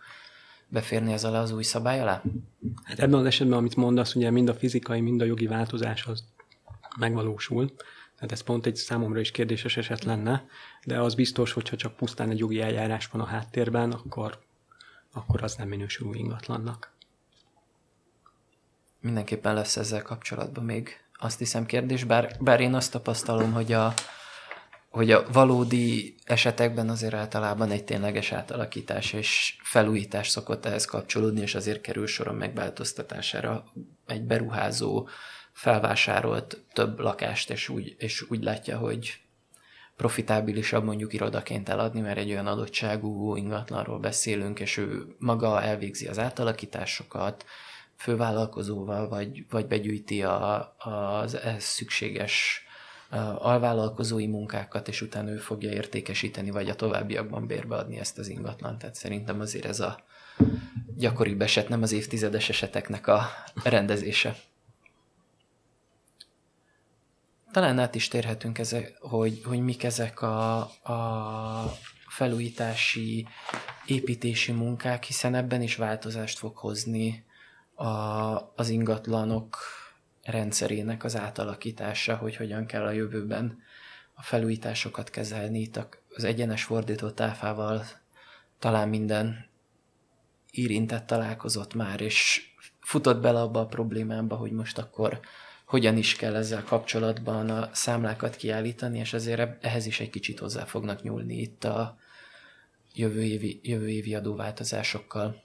beférni 0.68 1.12
ez 1.12 1.24
alá 1.24 1.40
az 1.40 1.50
új 1.50 1.62
szabály 1.62 2.00
alá? 2.00 2.22
Hát 2.82 2.98
ebben 2.98 3.20
az 3.20 3.26
esetben, 3.26 3.58
amit 3.58 3.76
mondasz, 3.76 4.14
ugye 4.14 4.30
mind 4.30 4.48
a 4.48 4.54
fizikai, 4.54 5.00
mind 5.00 5.20
a 5.20 5.24
jogi 5.24 5.46
változás 5.46 6.06
az 6.06 6.24
megvalósul. 6.98 7.74
Tehát 8.14 8.32
ez 8.32 8.40
pont 8.40 8.66
egy 8.66 8.76
számomra 8.76 9.20
is 9.20 9.30
kérdéses 9.30 9.76
eset 9.76 10.04
lenne, 10.04 10.46
de 10.84 11.00
az 11.00 11.14
biztos, 11.14 11.52
hogyha 11.52 11.76
csak 11.76 11.96
pusztán 11.96 12.30
egy 12.30 12.38
jogi 12.38 12.60
eljárás 12.60 13.06
van 13.06 13.20
a 13.20 13.24
háttérben, 13.24 13.92
akkor, 13.92 14.38
akkor 15.12 15.42
az 15.42 15.54
nem 15.54 15.68
minősül 15.68 16.14
ingatlannak. 16.14 16.96
Mindenképpen 19.00 19.54
lesz 19.54 19.76
ezzel 19.76 20.02
kapcsolatban 20.02 20.64
még 20.64 21.08
azt 21.14 21.38
hiszem 21.38 21.66
kérdés, 21.66 22.04
bár, 22.04 22.36
bár 22.40 22.60
én 22.60 22.74
azt 22.74 22.92
tapasztalom, 22.92 23.52
hogy 23.52 23.72
a, 23.72 23.94
hogy 24.90 25.10
a 25.10 25.30
valódi 25.32 26.14
esetekben 26.24 26.88
azért 26.88 27.14
általában 27.14 27.70
egy 27.70 27.84
tényleges 27.84 28.32
átalakítás 28.32 29.12
és 29.12 29.58
felújítás 29.62 30.28
szokott 30.28 30.64
ehhez 30.64 30.84
kapcsolódni, 30.84 31.40
és 31.40 31.54
azért 31.54 31.80
kerül 31.80 32.06
soron 32.06 32.34
megváltoztatására 32.34 33.64
egy 34.06 34.22
beruházó 34.22 35.08
felvásárolt 35.52 36.64
több 36.72 36.98
lakást, 36.98 37.50
és 37.50 37.68
úgy, 37.68 37.96
és 37.98 38.26
úgy 38.28 38.42
látja, 38.42 38.78
hogy 38.78 39.20
profitábilisabb 39.98 40.84
mondjuk 40.84 41.12
irodaként 41.12 41.68
eladni, 41.68 42.00
mert 42.00 42.18
egy 42.18 42.30
olyan 42.30 42.46
adottságú 42.46 43.36
ingatlanról 43.36 43.98
beszélünk, 43.98 44.60
és 44.60 44.76
ő 44.76 45.14
maga 45.18 45.62
elvégzi 45.62 46.06
az 46.06 46.18
átalakításokat, 46.18 47.44
fővállalkozóval, 47.96 49.08
vagy, 49.08 49.44
vagy 49.50 49.66
begyűjti 49.66 50.22
a, 50.22 50.74
az 50.78 51.34
ehhez 51.34 51.62
szükséges 51.62 52.62
alvállalkozói 53.38 54.26
munkákat, 54.26 54.88
és 54.88 55.00
utána 55.00 55.30
ő 55.30 55.36
fogja 55.36 55.70
értékesíteni, 55.70 56.50
vagy 56.50 56.68
a 56.68 56.74
továbbiakban 56.74 57.46
bérbeadni 57.46 57.98
ezt 57.98 58.18
az 58.18 58.28
ingatlan. 58.28 58.78
Tehát 58.78 58.94
szerintem 58.94 59.40
azért 59.40 59.64
ez 59.64 59.80
a 59.80 59.98
gyakoribb 60.96 61.40
eset, 61.42 61.68
nem 61.68 61.82
az 61.82 61.92
évtizedes 61.92 62.48
eseteknek 62.48 63.06
a 63.06 63.26
rendezése. 63.64 64.36
Talán 67.52 67.78
át 67.78 67.94
is 67.94 68.08
térhetünk 68.08 68.58
ezek, 68.58 68.96
hogy, 69.00 69.40
hogy 69.44 69.60
mik 69.60 69.84
ezek 69.84 70.22
a, 70.22 70.58
a 70.82 71.76
felújítási, 72.08 73.26
építési 73.86 74.52
munkák, 74.52 75.04
hiszen 75.04 75.34
ebben 75.34 75.62
is 75.62 75.76
változást 75.76 76.38
fog 76.38 76.56
hozni 76.56 77.24
a, 77.74 77.86
az 78.56 78.68
ingatlanok 78.68 79.56
rendszerének 80.22 81.04
az 81.04 81.16
átalakítása, 81.16 82.16
hogy 82.16 82.36
hogyan 82.36 82.66
kell 82.66 82.84
a 82.84 82.90
jövőben 82.90 83.58
a 84.14 84.22
felújításokat 84.22 85.10
kezelni. 85.10 85.60
Itt 85.60 85.98
az 86.14 86.24
egyenes 86.24 86.64
fordított 86.64 87.20
áfával 87.20 87.84
talán 88.58 88.88
minden 88.88 89.46
érintett 90.50 91.06
találkozott 91.06 91.74
már, 91.74 92.00
és 92.00 92.42
futott 92.80 93.20
bele 93.20 93.40
abba 93.40 93.60
a 93.60 93.66
problémába, 93.66 94.36
hogy 94.36 94.52
most 94.52 94.78
akkor 94.78 95.20
hogyan 95.68 95.96
is 95.96 96.16
kell 96.16 96.34
ezzel 96.34 96.64
kapcsolatban 96.64 97.50
a 97.50 97.70
számlákat 97.72 98.36
kiállítani, 98.36 98.98
és 98.98 99.12
azért 99.12 99.64
ehhez 99.64 99.86
is 99.86 100.00
egy 100.00 100.10
kicsit 100.10 100.38
hozzá 100.38 100.64
fognak 100.64 101.02
nyúlni 101.02 101.34
itt 101.34 101.64
a 101.64 101.98
jövő 102.94 103.22
évi, 103.22 103.60
jövő 103.62 103.88
évi 103.88 104.14
adóváltozásokkal. 104.14 105.42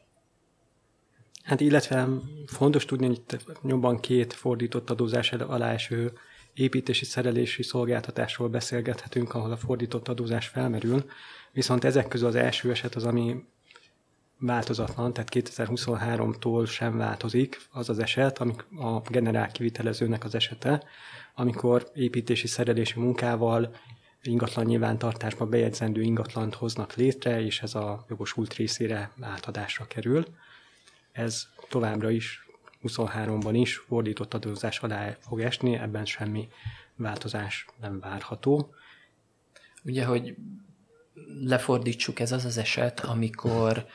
Hát 1.43 1.61
illetve 1.61 2.07
fontos 2.45 2.85
tudni, 2.85 3.05
hogy 3.05 3.15
itt 3.15 3.61
nyomban 3.61 3.99
két 3.99 4.33
fordított 4.33 4.89
adózás 4.89 5.33
alá 5.33 5.71
eső 5.71 6.13
építési 6.53 7.05
szerelési 7.05 7.63
szolgáltatásról 7.63 8.49
beszélgethetünk, 8.49 9.33
ahol 9.33 9.51
a 9.51 9.57
fordított 9.57 10.07
adózás 10.07 10.47
felmerül, 10.47 11.05
viszont 11.51 11.83
ezek 11.83 12.07
közül 12.07 12.27
az 12.27 12.35
első 12.35 12.71
eset 12.71 12.95
az, 12.95 13.03
ami 13.03 13.43
változatlan, 14.39 15.13
tehát 15.13 15.29
2023-tól 15.33 16.69
sem 16.69 16.97
változik 16.97 17.61
az 17.71 17.89
az 17.89 17.99
eset, 17.99 18.39
amik 18.39 18.65
a 18.75 18.99
generál 18.99 19.51
kivitelezőnek 19.51 20.23
az 20.23 20.35
esete, 20.35 20.83
amikor 21.35 21.91
építési 21.93 22.47
szerelési 22.47 22.99
munkával 22.99 23.75
ingatlan 24.21 24.65
nyilvántartásba 24.65 25.45
bejegyzendő 25.45 26.01
ingatlant 26.01 26.55
hoznak 26.55 26.93
létre, 26.93 27.41
és 27.41 27.61
ez 27.61 27.75
a 27.75 28.05
jogosult 28.09 28.53
részére 28.53 29.11
átadásra 29.21 29.87
kerül. 29.87 30.25
Ez 31.11 31.47
továbbra 31.69 32.09
is 32.09 32.47
23-ban 32.83 33.51
is 33.53 33.75
fordított 33.75 34.33
adózás 34.33 34.79
alá 34.79 35.17
fog 35.19 35.41
esni, 35.41 35.75
ebben 35.75 36.05
semmi 36.05 36.47
változás 36.95 37.65
nem 37.81 37.99
várható. 37.99 38.73
Ugye, 39.83 40.05
hogy 40.05 40.35
lefordítsuk, 41.43 42.19
ez 42.19 42.31
az 42.31 42.45
az 42.45 42.57
eset, 42.57 42.99
amikor 42.99 43.85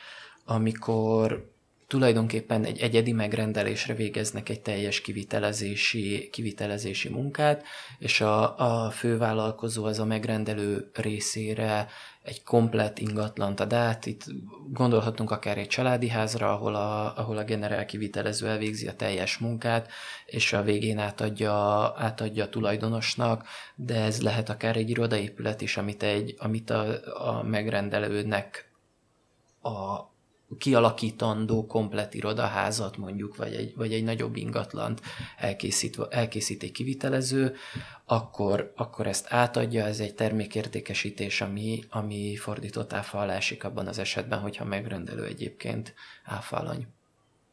amikor 0.49 1.51
tulajdonképpen 1.87 2.65
egy 2.65 2.79
egyedi 2.79 3.11
megrendelésre 3.11 3.93
végeznek 3.93 4.49
egy 4.49 4.61
teljes 4.61 5.01
kivitelezési, 5.01 6.29
kivitelezési 6.31 7.09
munkát, 7.09 7.63
és 7.99 8.21
a, 8.21 8.57
a 8.85 8.89
fővállalkozó 8.89 9.85
az 9.85 9.99
a 9.99 10.05
megrendelő 10.05 10.89
részére 10.93 11.87
egy 12.23 12.43
komplett 12.43 12.99
ingatlant 12.99 13.59
ad 13.59 13.73
át. 13.73 14.05
Itt 14.05 14.23
gondolhatunk 14.71 15.31
akár 15.31 15.57
egy 15.57 15.67
családi 15.67 16.09
házra, 16.09 16.53
ahol 16.53 16.75
a, 16.75 17.17
ahol 17.17 17.37
a 17.37 17.43
generál 17.43 17.85
kivitelező 17.85 18.47
elvégzi 18.47 18.87
a 18.87 18.95
teljes 18.95 19.37
munkát, 19.37 19.89
és 20.25 20.53
a 20.53 20.61
végén 20.61 20.97
átadja, 20.97 21.53
átadja 21.97 22.43
a 22.43 22.49
tulajdonosnak, 22.49 23.45
de 23.75 24.01
ez 24.01 24.21
lehet 24.21 24.49
akár 24.49 24.75
egy 24.75 24.89
irodaépület 24.89 25.61
is, 25.61 25.77
amit, 25.77 26.03
egy, 26.03 26.35
amit 26.37 26.69
a, 26.69 26.85
a 27.29 27.43
megrendelőnek 27.43 28.71
a, 29.61 30.07
kialakítandó 30.57 31.65
komplet 31.65 32.13
irodaházat 32.13 32.97
mondjuk, 32.97 33.35
vagy 33.35 33.53
egy, 33.53 33.75
vagy 33.75 33.93
egy 33.93 34.03
nagyobb 34.03 34.35
ingatlant 34.35 35.01
elkészít, 35.37 35.99
elkészít 36.09 36.63
egy 36.63 36.71
kivitelező, 36.71 37.55
akkor, 38.05 38.73
akkor 38.75 39.07
ezt 39.07 39.25
átadja, 39.29 39.85
ez 39.85 39.99
egy 39.99 40.15
termékértékesítés, 40.15 41.41
ami, 41.41 41.83
ami 41.89 42.35
fordított 42.35 42.93
áfa 42.93 43.37
abban 43.59 43.87
az 43.87 43.99
esetben, 43.99 44.39
hogyha 44.39 44.65
megrendelő 44.65 45.25
egyébként 45.25 45.93
áfalany. 46.23 46.87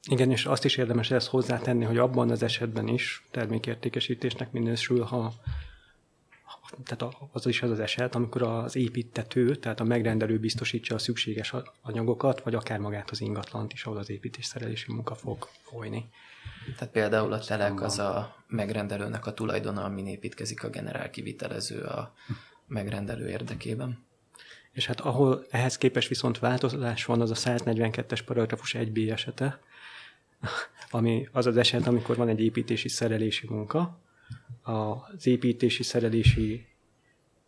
Igen, 0.08 0.30
és 0.30 0.46
azt 0.46 0.64
is 0.64 0.76
érdemes 0.76 1.10
ezt 1.10 1.28
hozzátenni, 1.28 1.84
hogy 1.84 1.98
abban 1.98 2.30
az 2.30 2.42
esetben 2.42 2.88
is 2.88 3.24
termékértékesítésnek 3.30 4.52
minősül, 4.52 5.02
ha 5.02 5.34
tehát 6.84 7.16
az 7.32 7.46
is 7.46 7.62
az 7.62 7.70
az 7.70 7.80
eset, 7.80 8.14
amikor 8.14 8.42
az 8.42 8.76
építető, 8.76 9.56
tehát 9.56 9.80
a 9.80 9.84
megrendelő 9.84 10.38
biztosítja 10.38 10.94
a 10.94 10.98
szükséges 10.98 11.54
anyagokat, 11.82 12.42
vagy 12.42 12.54
akár 12.54 12.78
magát 12.78 13.10
az 13.10 13.20
ingatlant 13.20 13.72
is, 13.72 13.84
ahol 13.84 13.98
az 13.98 14.10
építésszerelési 14.10 14.92
munka 14.92 15.14
fog 15.14 15.48
folyni. 15.62 16.08
Tehát 16.76 16.92
például 16.92 17.32
a 17.32 17.38
telek 17.38 17.82
az 17.82 17.98
a 17.98 18.36
megrendelőnek 18.46 19.26
a 19.26 19.34
tulajdona, 19.34 19.84
amin 19.84 20.06
építkezik 20.06 20.64
a 20.64 20.70
generál 20.70 21.10
kivitelező 21.10 21.80
a 21.80 22.14
megrendelő 22.66 23.28
érdekében. 23.28 24.04
És 24.72 24.86
hát 24.86 25.00
ahol 25.00 25.46
ehhez 25.50 25.78
képest 25.78 26.08
viszont 26.08 26.38
változás 26.38 27.04
van, 27.04 27.20
az 27.20 27.30
a 27.30 27.34
142-es 27.34 28.20
paragrafus 28.24 28.74
1b 28.78 29.10
esete, 29.10 29.60
ami 30.90 31.28
az 31.32 31.46
az 31.46 31.56
eset, 31.56 31.86
amikor 31.86 32.16
van 32.16 32.28
egy 32.28 32.40
építési 32.40 32.88
szerelési 32.88 33.46
munka, 33.48 34.00
az 34.66 35.26
építési 35.26 35.82
szerelési 35.82 36.66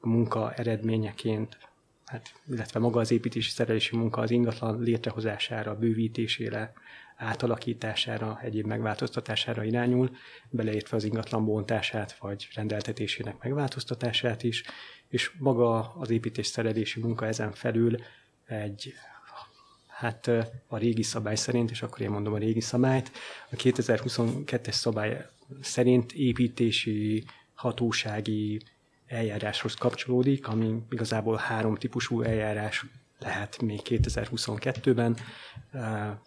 munka 0.01 0.53
eredményeként, 0.53 1.59
hát, 2.05 2.41
illetve 2.49 2.81
maga 2.81 3.01
az 3.01 3.11
építési 3.11 3.51
szerelési 3.51 3.97
munka 3.97 4.21
az 4.21 4.31
ingatlan 4.31 4.81
létrehozására, 4.81 5.79
bővítésére, 5.79 6.73
átalakítására, 7.17 8.41
egyéb 8.43 8.67
megváltoztatására 8.67 9.65
irányul, 9.65 10.11
beleértve 10.51 10.97
az 10.97 11.05
ingatlan 11.05 11.45
bontását 11.45 12.19
vagy 12.19 12.49
rendeltetésének 12.55 13.43
megváltoztatását 13.43 14.43
is, 14.43 14.63
és 15.09 15.33
maga 15.39 15.95
az 15.95 16.11
építés 16.11 16.47
szerelési 16.47 17.01
munka 17.01 17.27
ezen 17.27 17.53
felül 17.53 17.97
egy 18.47 18.95
hát 19.87 20.27
a 20.67 20.77
régi 20.77 21.03
szabály 21.03 21.37
szerint, 21.37 21.71
és 21.71 21.83
akkor 21.83 22.01
én 22.01 22.11
mondom 22.11 22.33
a 22.33 22.39
régi 22.39 22.61
szabályt, 22.61 23.11
a 23.51 23.57
2022-es 23.57 24.73
szabály 24.73 25.27
szerint 25.61 26.13
építési 26.13 27.25
hatósági 27.55 28.61
eljáráshoz 29.07 29.75
kapcsolódik, 29.75 30.49
ami 30.49 30.83
igazából 30.91 31.37
három 31.37 31.75
típusú 31.75 32.23
eljárás 32.23 32.85
lehet 33.19 33.63
még 33.63 33.81
2022-ben. 33.85 35.17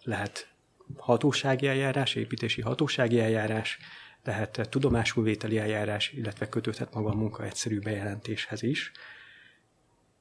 Lehet 0.02 0.48
hatósági 0.96 1.66
eljárás, 1.66 2.14
építési 2.14 2.60
hatósági 2.60 3.20
eljárás, 3.20 3.78
lehet 4.24 4.66
tudomásulvételi 4.70 5.58
eljárás, 5.58 6.12
illetve 6.12 6.48
kötődhet 6.48 6.94
maga 6.94 7.10
a 7.10 7.14
munka 7.14 7.44
egyszerű 7.44 7.80
bejelentéshez 7.80 8.62
is. 8.62 8.92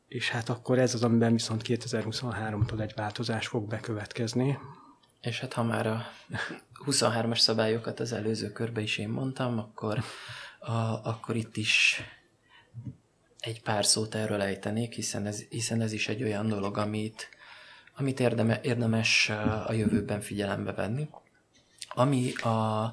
És 0.07 0.29
hát 0.29 0.49
akkor 0.49 0.79
ez 0.79 0.93
az, 0.93 1.03
amiben 1.03 1.31
viszont 1.31 1.61
2023-tól 1.65 2.79
egy 2.79 2.93
változás 2.95 3.47
fog 3.47 3.67
bekövetkezni, 3.67 4.57
És 5.21 5.39
hát 5.39 5.53
ha 5.53 5.63
már 5.63 5.87
a 5.87 6.05
23-as 6.85 7.39
szabályokat 7.39 7.99
az 7.99 8.11
előző 8.11 8.51
körbe 8.51 8.81
is 8.81 8.97
én 8.97 9.09
mondtam, 9.09 9.59
akkor, 9.59 10.03
a, 10.59 10.71
akkor 11.03 11.35
itt 11.35 11.57
is 11.57 12.01
egy 13.39 13.61
pár 13.61 13.85
szót 13.85 14.15
erről 14.15 14.41
ejtenék, 14.41 14.93
hiszen 14.93 15.25
ez, 15.25 15.41
hiszen 15.49 15.81
ez 15.81 15.91
is 15.91 16.07
egy 16.07 16.23
olyan 16.23 16.47
dolog, 16.47 16.77
amit, 16.77 17.29
amit 17.95 18.19
érdeme, 18.19 18.59
érdemes 18.63 19.29
a 19.67 19.73
jövőben 19.73 20.21
figyelembe 20.21 20.73
venni. 20.73 21.09
Ami 21.89 22.33
a, 22.33 22.85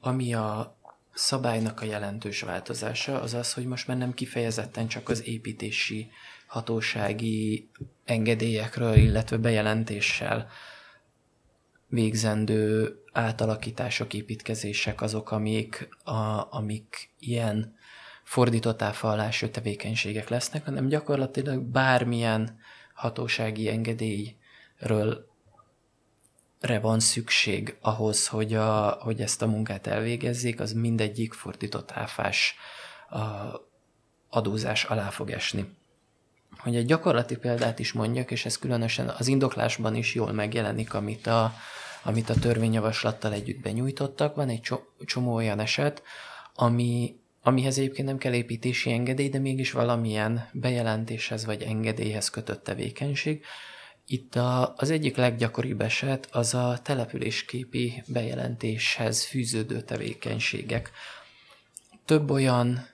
ami 0.00 0.34
a 0.34 0.76
szabálynak 1.14 1.80
a 1.80 1.84
jelentős 1.84 2.40
változása 2.40 3.20
az 3.20 3.34
az, 3.34 3.52
hogy 3.52 3.66
most 3.66 3.86
már 3.86 3.96
nem 3.96 4.14
kifejezetten 4.14 4.88
csak 4.88 5.08
az 5.08 5.26
építési 5.26 6.10
hatósági 6.46 7.70
engedélyekről, 8.04 8.94
illetve 8.94 9.36
bejelentéssel 9.36 10.50
végzendő 11.90 12.94
átalakítások, 13.12 14.14
építkezések 14.14 15.00
azok, 15.00 15.30
amik, 15.30 15.88
a, 16.04 16.54
amik 16.54 17.10
ilyen 17.18 17.74
fordított 18.24 18.82
áfallású 18.82 19.48
tevékenységek 19.48 20.28
lesznek, 20.28 20.64
hanem 20.64 20.86
gyakorlatilag 20.86 21.62
bármilyen 21.62 22.58
hatósági 22.94 23.68
engedélyről 23.68 25.28
re 26.60 26.78
van 26.78 27.00
szükség 27.00 27.76
ahhoz, 27.80 28.28
hogy, 28.28 28.54
a, 28.54 28.88
hogy 28.90 29.20
ezt 29.20 29.42
a 29.42 29.46
munkát 29.46 29.86
elvégezzék, 29.86 30.60
az 30.60 30.72
mindegyik 30.72 31.32
fordított 31.32 31.90
áfás 31.90 32.54
a, 33.08 33.18
adózás 34.28 34.84
alá 34.84 35.08
fog 35.08 35.30
esni. 35.30 35.78
Hogy 36.58 36.76
egy 36.76 36.86
gyakorlati 36.86 37.36
példát 37.36 37.78
is 37.78 37.92
mondjak, 37.92 38.30
és 38.30 38.44
ez 38.44 38.58
különösen 38.58 39.08
az 39.08 39.26
indoklásban 39.26 39.94
is 39.94 40.14
jól 40.14 40.32
megjelenik, 40.32 40.94
amit 40.94 41.26
a, 41.26 41.54
amit 42.02 42.30
a 42.30 42.34
törvényjavaslattal 42.34 43.32
együtt 43.32 43.60
benyújtottak. 43.60 44.34
Van 44.34 44.48
egy 44.48 44.72
csomó 45.04 45.34
olyan 45.34 45.60
eset, 45.60 46.02
ami, 46.54 47.16
amihez 47.42 47.78
egyébként 47.78 48.08
nem 48.08 48.18
kell 48.18 48.32
építési 48.32 48.92
engedély, 48.92 49.28
de 49.28 49.38
mégis 49.38 49.72
valamilyen 49.72 50.48
bejelentéshez 50.52 51.44
vagy 51.44 51.62
engedélyhez 51.62 52.30
kötött 52.30 52.64
tevékenység. 52.64 53.44
Itt 54.06 54.34
a, 54.34 54.74
az 54.76 54.90
egyik 54.90 55.16
leggyakoribb 55.16 55.80
eset 55.80 56.28
az 56.32 56.54
a 56.54 56.78
településképi 56.82 58.02
bejelentéshez 58.06 59.24
fűződő 59.24 59.80
tevékenységek. 59.80 60.90
Több 62.04 62.30
olyan 62.30 62.88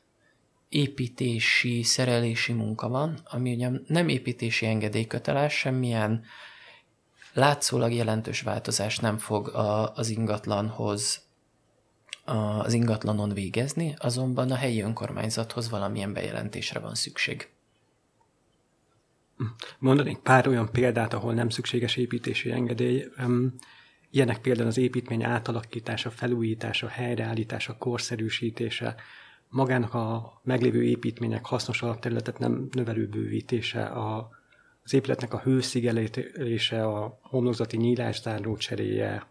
építési, 0.68 1.82
szerelési 1.82 2.52
munka 2.52 2.88
van, 2.88 3.20
ami 3.24 3.54
ugye 3.54 3.70
nem 3.86 4.08
építési 4.08 4.66
engedélyköteles, 4.66 5.54
semmilyen 5.54 6.24
látszólag 7.36 7.92
jelentős 7.92 8.40
változás 8.40 8.98
nem 8.98 9.18
fog 9.18 9.48
a, 9.48 9.94
az 9.94 10.08
ingatlanhoz 10.08 11.24
az 12.24 12.72
ingatlanon 12.72 13.32
végezni, 13.32 13.94
azonban 13.98 14.50
a 14.50 14.54
helyi 14.54 14.80
önkormányzathoz 14.80 15.70
valamilyen 15.70 16.12
bejelentésre 16.12 16.80
van 16.80 16.94
szükség. 16.94 17.48
Mondanék 19.78 20.18
pár 20.18 20.48
olyan 20.48 20.68
példát, 20.72 21.12
ahol 21.12 21.34
nem 21.34 21.48
szükséges 21.48 21.96
építési 21.96 22.50
engedély. 22.50 23.08
Ilyenek 24.10 24.40
például 24.40 24.68
az 24.68 24.76
építmény 24.76 25.24
átalakítása, 25.24 26.10
felújítása, 26.10 26.88
helyreállítása, 26.88 27.76
korszerűsítése, 27.76 28.94
magának 29.48 29.94
a 29.94 30.40
meglévő 30.44 30.84
építmények 30.84 31.44
hasznos 31.44 31.82
alapterületet 31.82 32.38
nem 32.38 32.68
növelő 32.70 33.06
bővítése, 33.08 33.84
a, 33.84 34.30
az 34.86 34.94
épületnek 34.94 35.34
a 35.34 35.38
hőszigelése, 35.38 36.86
a 36.86 37.18
homlokzati 37.22 37.76
nyílászáró 37.76 38.56
cseréje, 38.56 39.26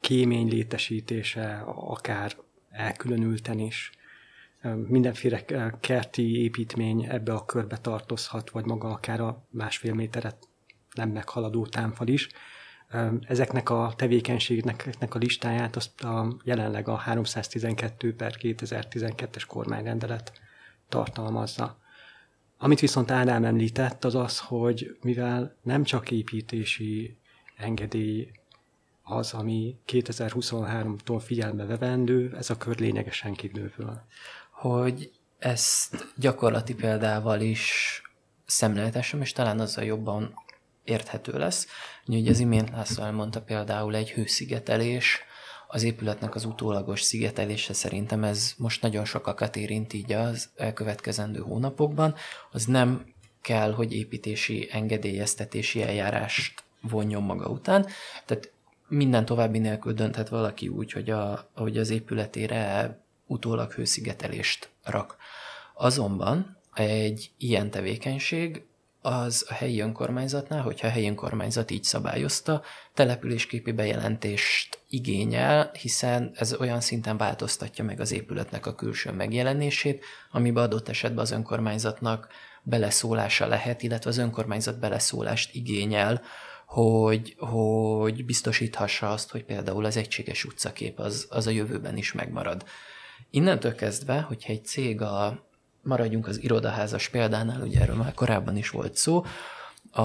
kémény 0.00 0.48
létesítése, 0.48 1.62
akár 1.66 2.36
elkülönülten 2.70 3.58
is, 3.58 3.90
mindenféle 4.88 5.44
kerti 5.80 6.42
építmény 6.42 7.04
ebbe 7.08 7.32
a 7.32 7.44
körbe 7.44 7.76
tartozhat, 7.76 8.50
vagy 8.50 8.64
maga 8.64 8.88
akár 8.88 9.20
a 9.20 9.46
másfél 9.50 9.94
méteret 9.94 10.48
nem 10.94 11.10
meghaladó 11.10 11.66
támfal 11.66 12.06
is. 12.06 12.28
Ezeknek 13.20 13.70
a 13.70 13.92
tevékenységnek 13.96 15.14
a 15.14 15.18
listáját 15.18 15.76
azt 15.76 16.02
a, 16.04 16.36
jelenleg 16.44 16.88
a 16.88 16.96
312 16.96 18.14
per 18.14 18.34
2012-es 18.40 19.42
kormányrendelet 19.46 20.32
tartalmazza. 20.88 21.84
Amit 22.58 22.80
viszont 22.80 23.10
Ádám 23.10 23.44
említett, 23.44 24.04
az 24.04 24.14
az, 24.14 24.38
hogy 24.38 24.96
mivel 25.02 25.56
nem 25.62 25.84
csak 25.84 26.10
építési 26.10 27.16
engedély 27.56 28.30
az, 29.02 29.32
ami 29.32 29.76
2023-tól 29.86 31.22
figyelme 31.24 31.64
vevendő, 31.64 32.34
ez 32.36 32.50
a 32.50 32.56
kör 32.56 32.78
lényegesen 32.78 33.34
kibővül. 33.34 34.00
Hogy 34.50 35.10
ezt 35.38 36.06
gyakorlati 36.16 36.74
példával 36.74 37.40
is 37.40 38.00
szemléltessem, 38.46 39.20
és 39.20 39.32
talán 39.32 39.60
azzal 39.60 39.84
jobban 39.84 40.34
érthető 40.84 41.38
lesz. 41.38 41.66
Ugye 42.06 42.30
az 42.30 42.38
imént 42.38 42.70
László 42.70 43.04
elmondta 43.04 43.42
például 43.42 43.94
egy 43.94 44.10
hőszigetelés, 44.10 45.20
az 45.76 45.82
épületnek 45.82 46.34
az 46.34 46.44
utólagos 46.44 47.02
szigetelése 47.02 47.72
szerintem 47.72 48.24
ez 48.24 48.54
most 48.56 48.82
nagyon 48.82 49.04
sokakat 49.04 49.56
érint 49.56 49.92
így 49.92 50.12
az 50.12 50.48
elkövetkezendő 50.56 51.40
hónapokban. 51.40 52.14
Az 52.50 52.64
nem 52.64 53.06
kell, 53.40 53.72
hogy 53.72 53.92
építési 53.92 54.68
engedélyeztetési 54.72 55.82
eljárást 55.82 56.64
vonjon 56.80 57.22
maga 57.22 57.48
után. 57.48 57.86
Tehát 58.24 58.52
minden 58.88 59.24
további 59.24 59.58
nélkül 59.58 59.92
dönthet 59.92 60.28
valaki 60.28 60.68
úgy, 60.68 60.92
hogy, 60.92 61.10
a, 61.10 61.50
hogy 61.54 61.78
az 61.78 61.90
épületére 61.90 62.98
utólag 63.26 63.72
hőszigetelést 63.72 64.68
rak. 64.82 65.16
Azonban 65.74 66.56
egy 66.74 67.30
ilyen 67.38 67.70
tevékenység 67.70 68.62
az 69.06 69.46
a 69.48 69.52
helyi 69.52 69.80
önkormányzatnál, 69.80 70.62
hogyha 70.62 70.86
a 70.86 70.90
helyi 70.90 71.06
önkormányzat 71.06 71.70
így 71.70 71.84
szabályozta, 71.84 72.62
településképi 72.94 73.72
bejelentést 73.72 74.78
igényel, 74.88 75.70
hiszen 75.80 76.30
ez 76.34 76.54
olyan 76.54 76.80
szinten 76.80 77.16
változtatja 77.16 77.84
meg 77.84 78.00
az 78.00 78.12
épületnek 78.12 78.66
a 78.66 78.74
külső 78.74 79.12
megjelenését, 79.12 80.04
amiben 80.30 80.64
adott 80.64 80.88
esetben 80.88 81.18
az 81.24 81.30
önkormányzatnak 81.30 82.28
beleszólása 82.62 83.46
lehet, 83.46 83.82
illetve 83.82 84.10
az 84.10 84.18
önkormányzat 84.18 84.78
beleszólást 84.78 85.54
igényel, 85.54 86.22
hogy, 86.66 87.34
hogy 87.38 88.24
biztosíthassa 88.24 89.10
azt, 89.10 89.30
hogy 89.30 89.44
például 89.44 89.84
az 89.84 89.96
egységes 89.96 90.44
utcakép 90.44 90.98
az, 90.98 91.26
az 91.30 91.46
a 91.46 91.50
jövőben 91.50 91.96
is 91.96 92.12
megmarad. 92.12 92.64
Innentől 93.30 93.74
kezdve, 93.74 94.20
hogyha 94.20 94.52
egy 94.52 94.64
cég 94.64 95.00
a, 95.00 95.45
maradjunk 95.86 96.26
az 96.26 96.42
irodaházas 96.42 97.08
példánál, 97.08 97.60
ugye 97.60 97.80
erről 97.80 97.96
már 97.96 98.14
korábban 98.14 98.56
is 98.56 98.70
volt 98.70 98.96
szó, 98.96 99.24
a, 99.90 100.02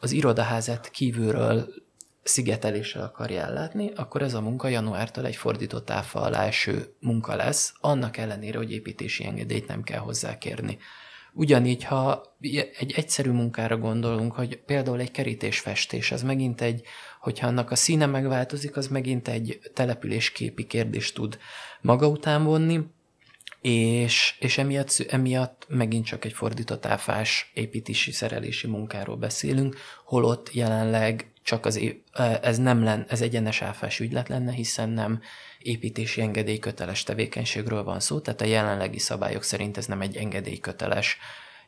az 0.00 0.10
irodaházat 0.10 0.88
kívülről 0.88 1.74
szigeteléssel 2.22 3.02
akarja 3.02 3.42
ellátni, 3.42 3.92
akkor 3.96 4.22
ez 4.22 4.34
a 4.34 4.40
munka 4.40 4.68
januártól 4.68 5.26
egy 5.26 5.36
fordított 5.36 5.90
áfa 5.90 6.20
alá 6.20 6.44
eső 6.44 6.94
munka 7.00 7.34
lesz, 7.36 7.74
annak 7.80 8.16
ellenére, 8.16 8.58
hogy 8.58 8.72
építési 8.72 9.24
engedélyt 9.24 9.66
nem 9.66 9.82
kell 9.82 9.98
hozzá 9.98 10.38
kérni. 10.38 10.78
Ugyanígy, 11.32 11.84
ha 11.84 12.22
egy 12.78 12.92
egyszerű 12.96 13.30
munkára 13.30 13.76
gondolunk, 13.76 14.32
hogy 14.32 14.56
például 14.56 15.00
egy 15.00 15.10
kerítésfestés, 15.10 16.12
az 16.12 16.22
megint 16.22 16.60
egy, 16.60 16.82
hogyha 17.20 17.46
annak 17.46 17.70
a 17.70 17.76
színe 17.76 18.06
megváltozik, 18.06 18.76
az 18.76 18.88
megint 18.88 19.28
egy 19.28 19.60
településképi 19.74 20.66
kérdést 20.66 21.14
tud 21.14 21.38
maga 21.80 22.08
után 22.08 22.44
vonni, 22.44 22.80
és, 23.60 24.36
és 24.38 24.58
emiatt, 24.58 25.06
emiatt 25.08 25.66
megint 25.68 26.06
csak 26.06 26.24
egy 26.24 26.32
fordított 26.32 26.86
áfás 26.86 27.50
építési 27.54 28.12
szerelési 28.12 28.66
munkáról 28.66 29.16
beszélünk, 29.16 29.76
holott 30.04 30.52
jelenleg 30.52 31.30
csak 31.42 31.66
az, 31.66 31.80
ez 32.42 32.58
nem 32.58 32.84
lenne, 32.84 33.04
ez 33.08 33.20
egyenes 33.20 33.62
áfás 33.62 34.00
ügylet 34.00 34.28
lenne, 34.28 34.52
hiszen 34.52 34.88
nem 34.88 35.20
építési 35.58 36.20
engedélyköteles 36.20 37.02
tevékenységről 37.02 37.82
van 37.82 38.00
szó, 38.00 38.20
tehát 38.20 38.40
a 38.40 38.44
jelenlegi 38.44 38.98
szabályok 38.98 39.42
szerint 39.42 39.76
ez 39.76 39.86
nem 39.86 40.00
egy 40.00 40.16
engedélyköteles 40.16 41.18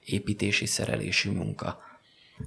építési 0.04 0.66
szerelési 0.66 1.30
munka. 1.30 1.91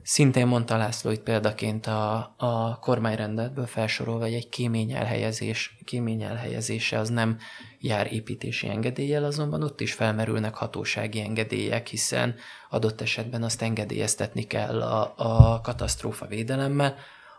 Szintén 0.03 0.47
mondta 0.47 0.77
László 0.77 1.11
itt 1.11 1.23
példaként 1.23 1.85
a, 1.87 2.33
a 2.37 2.79
kormányrendeletből 2.79 3.65
felsorolva, 3.65 4.23
hogy 4.23 4.33
egy 4.33 4.49
kémény, 4.49 4.91
elhelyezés, 4.91 5.77
kémény 5.83 6.21
elhelyezése 6.21 6.99
az 6.99 7.09
nem 7.09 7.37
jár 7.79 8.13
építési 8.13 8.67
engedéllyel, 8.67 9.23
azonban 9.23 9.63
ott 9.63 9.81
is 9.81 9.93
felmerülnek 9.93 10.55
hatósági 10.55 11.21
engedélyek, 11.21 11.87
hiszen 11.87 12.35
adott 12.69 13.01
esetben 13.01 13.43
azt 13.43 13.61
engedélyeztetni 13.61 14.43
kell 14.43 14.81
a, 14.81 15.13
a 15.17 15.61
katasztrófa 15.61 16.25
védelemmel. 16.25 16.95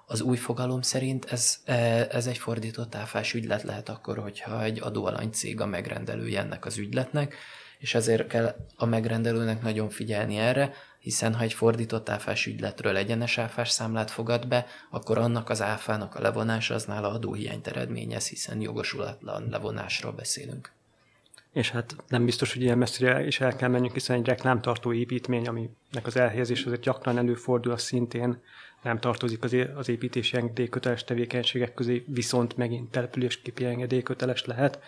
Az 0.07 0.21
új 0.21 0.37
fogalom 0.37 0.83
szerint 0.83 1.25
ez, 1.25 1.59
e, 1.65 2.07
ez 2.11 2.27
egy 2.27 2.39
fordított 2.39 2.95
áfás 2.95 3.35
ügylet 3.35 3.63
lehet 3.63 3.89
akkor, 3.89 4.19
hogyha 4.19 4.63
egy 4.63 4.81
adóalany 4.81 5.31
cég 5.31 5.61
a 5.61 5.67
megrendelője 5.67 6.41
ennek 6.41 6.65
az 6.65 6.79
ügyletnek, 6.79 7.35
és 7.79 7.95
ezért 7.95 8.27
kell 8.27 8.55
a 8.77 8.85
megrendelőnek 8.85 9.63
nagyon 9.63 9.89
figyelni 9.89 10.37
erre, 10.37 10.73
hiszen 11.07 11.35
ha 11.35 11.43
egy 11.43 11.53
fordított 11.53 12.09
áfás 12.09 12.47
ügyletről 12.47 12.97
egyenes 12.97 13.39
áfás 13.39 13.71
számlát 13.71 14.11
fogad 14.11 14.49
be, 14.49 14.67
akkor 14.91 15.19
annak 15.19 15.51
az 15.51 15.63
áfának 15.63 16.15
a 16.15 16.21
levonása 16.21 16.75
az 16.75 16.85
nála 16.85 17.11
adóhiányt 17.11 17.67
eredményez, 17.67 18.29
hiszen 18.29 18.61
jogosulatlan 18.61 19.49
levonásról 19.51 20.13
beszélünk. 20.13 20.71
És 21.53 21.71
hát 21.71 21.97
nem 22.09 22.25
biztos, 22.25 22.53
hogy 22.53 22.63
ilyen 22.63 22.79
messzire 22.79 23.27
is 23.27 23.41
el 23.41 23.57
kell 23.57 23.69
menjünk, 23.69 23.93
hiszen 23.93 24.17
egy 24.17 24.27
reklámtartó 24.27 24.93
építmény, 24.93 25.47
aminek 25.47 26.07
az 26.07 26.17
elhelyezés 26.17 26.65
azért 26.65 26.81
gyakran 26.81 27.19
előfordul, 27.19 27.73
az 27.73 27.83
szintén 27.83 28.43
nem 28.83 28.99
tartozik 28.99 29.45
az, 29.45 29.57
az 29.77 29.89
építési 29.89 30.37
engedélyköteles 30.37 31.05
tevékenységek 31.05 31.75
közé, 31.75 32.05
viszont 32.07 32.57
megint 32.57 32.91
településképi 32.91 33.65
engedélyköteles 33.65 34.45
lehet, 34.45 34.81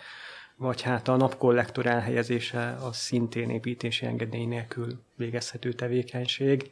vagy 0.59 0.81
hát 0.81 1.07
a 1.07 1.15
napkollektor 1.15 1.85
elhelyezése 1.85 2.75
az 2.81 2.97
szintén 2.97 3.49
építési 3.49 4.05
engedély 4.05 4.45
nélkül 4.45 5.03
végezhető 5.15 5.73
tevékenység, 5.73 6.71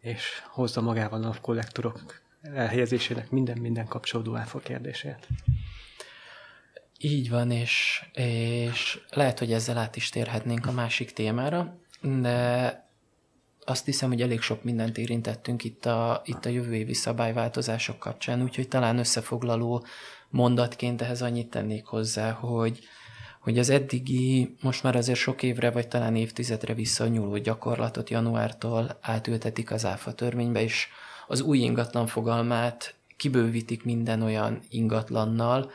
és 0.00 0.42
hozza 0.50 0.80
magával 0.80 1.22
a 1.22 1.26
napkollektorok 1.26 2.20
elhelyezésének 2.42 3.30
minden-minden 3.30 3.86
kapcsolódó 3.86 4.36
áfa 4.36 4.58
kérdését. 4.58 5.28
Így 6.98 7.30
van, 7.30 7.50
és, 7.50 8.04
és 8.12 9.00
lehet, 9.10 9.38
hogy 9.38 9.52
ezzel 9.52 9.78
át 9.78 9.96
is 9.96 10.08
térhetnénk 10.08 10.66
a 10.66 10.72
másik 10.72 11.12
témára, 11.12 11.80
de 12.02 12.88
azt 13.64 13.84
hiszem, 13.84 14.08
hogy 14.08 14.22
elég 14.22 14.40
sok 14.40 14.62
mindent 14.62 14.98
érintettünk 14.98 15.64
itt 15.64 15.86
a, 15.86 16.22
itt 16.24 16.44
a 16.44 16.48
jövő 16.48 16.74
évi 16.74 16.94
szabályváltozások 16.94 17.98
kapcsán, 17.98 18.42
úgyhogy 18.42 18.68
talán 18.68 18.98
összefoglaló 18.98 19.84
mondatként 20.30 21.02
ehhez 21.02 21.22
annyit 21.22 21.50
tennék 21.50 21.86
hozzá, 21.86 22.30
hogy, 22.30 22.78
hogy 23.40 23.58
az 23.58 23.70
eddigi, 23.70 24.56
most 24.60 24.82
már 24.82 24.96
azért 24.96 25.18
sok 25.18 25.42
évre, 25.42 25.70
vagy 25.70 25.88
talán 25.88 26.16
évtizedre 26.16 26.74
visszanyúló 26.74 27.36
gyakorlatot 27.36 28.10
januártól 28.10 28.98
átültetik 29.00 29.70
az 29.70 29.84
ÁFA 29.84 30.12
törvénybe, 30.12 30.62
és 30.62 30.88
az 31.26 31.40
új 31.40 31.58
ingatlan 31.58 32.06
fogalmát 32.06 32.94
kibővítik 33.16 33.84
minden 33.84 34.22
olyan 34.22 34.60
ingatlannal, 34.68 35.70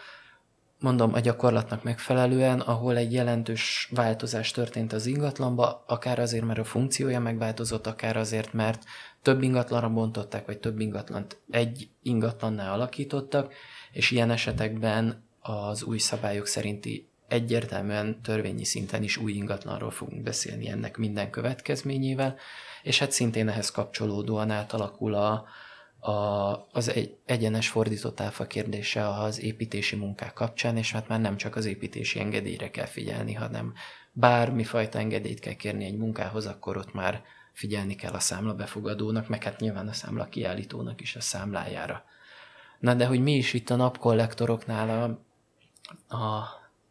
mondom, 0.79 1.13
a 1.13 1.19
gyakorlatnak 1.19 1.83
megfelelően, 1.83 2.59
ahol 2.59 2.97
egy 2.97 3.13
jelentős 3.13 3.89
változás 3.91 4.51
történt 4.51 4.93
az 4.93 5.05
ingatlanba, 5.05 5.83
akár 5.87 6.19
azért, 6.19 6.45
mert 6.45 6.59
a 6.59 6.63
funkciója 6.63 7.19
megváltozott, 7.19 7.87
akár 7.87 8.17
azért, 8.17 8.53
mert 8.53 8.83
több 9.21 9.41
ingatlanra 9.41 9.89
bontották, 9.89 10.45
vagy 10.45 10.57
több 10.57 10.79
ingatlant 10.79 11.37
egy 11.49 11.89
ingatlannál 12.01 12.73
alakítottak, 12.73 13.53
és 13.95 14.11
ilyen 14.11 14.31
esetekben 14.31 15.23
az 15.39 15.83
új 15.83 15.97
szabályok 15.97 16.47
szerinti 16.47 17.07
egyértelműen 17.27 18.21
törvényi 18.21 18.63
szinten 18.63 19.03
is 19.03 19.17
új 19.17 19.31
ingatlanról 19.31 19.91
fogunk 19.91 20.23
beszélni 20.23 20.69
ennek 20.69 20.97
minden 20.97 21.29
következményével, 21.29 22.35
és 22.83 22.99
hát 22.99 23.11
szintén 23.11 23.47
ehhez 23.47 23.69
kapcsolódóan 23.69 24.51
átalakul 24.51 25.13
a, 25.13 25.45
a, 25.99 26.11
az 26.71 26.89
egy, 26.89 27.17
egyenes 27.25 27.69
fordított 27.69 28.19
áfa 28.19 28.47
kérdése 28.47 29.09
az 29.09 29.41
építési 29.41 29.95
munkák 29.95 30.33
kapcsán, 30.33 30.77
és 30.77 30.91
hát 30.91 31.07
már 31.07 31.21
nem 31.21 31.37
csak 31.37 31.55
az 31.55 31.65
építési 31.65 32.19
engedélyre 32.19 32.69
kell 32.69 32.85
figyelni, 32.85 33.33
hanem 33.33 33.73
bármifajta 34.11 34.99
engedélyt 34.99 35.39
kell 35.39 35.53
kérni 35.53 35.85
egy 35.85 35.97
munkához, 35.97 36.45
akkor 36.45 36.77
ott 36.77 36.93
már 36.93 37.23
figyelni 37.53 37.95
kell 37.95 38.13
a 38.13 38.19
számla 38.19 38.53
befogadónak, 38.53 39.27
meg 39.27 39.43
hát 39.43 39.59
nyilván 39.59 39.87
a 39.87 39.93
számla 39.93 40.25
kiállítónak 40.25 41.01
is 41.01 41.15
a 41.15 41.21
számlájára. 41.21 42.03
Na 42.79 42.93
de 42.93 43.05
hogy 43.05 43.19
mi 43.19 43.35
is 43.35 43.53
itt 43.53 43.69
a 43.69 43.75
napkollektoroknál 43.75 44.89
a, 46.09 46.15
a, 46.15 46.47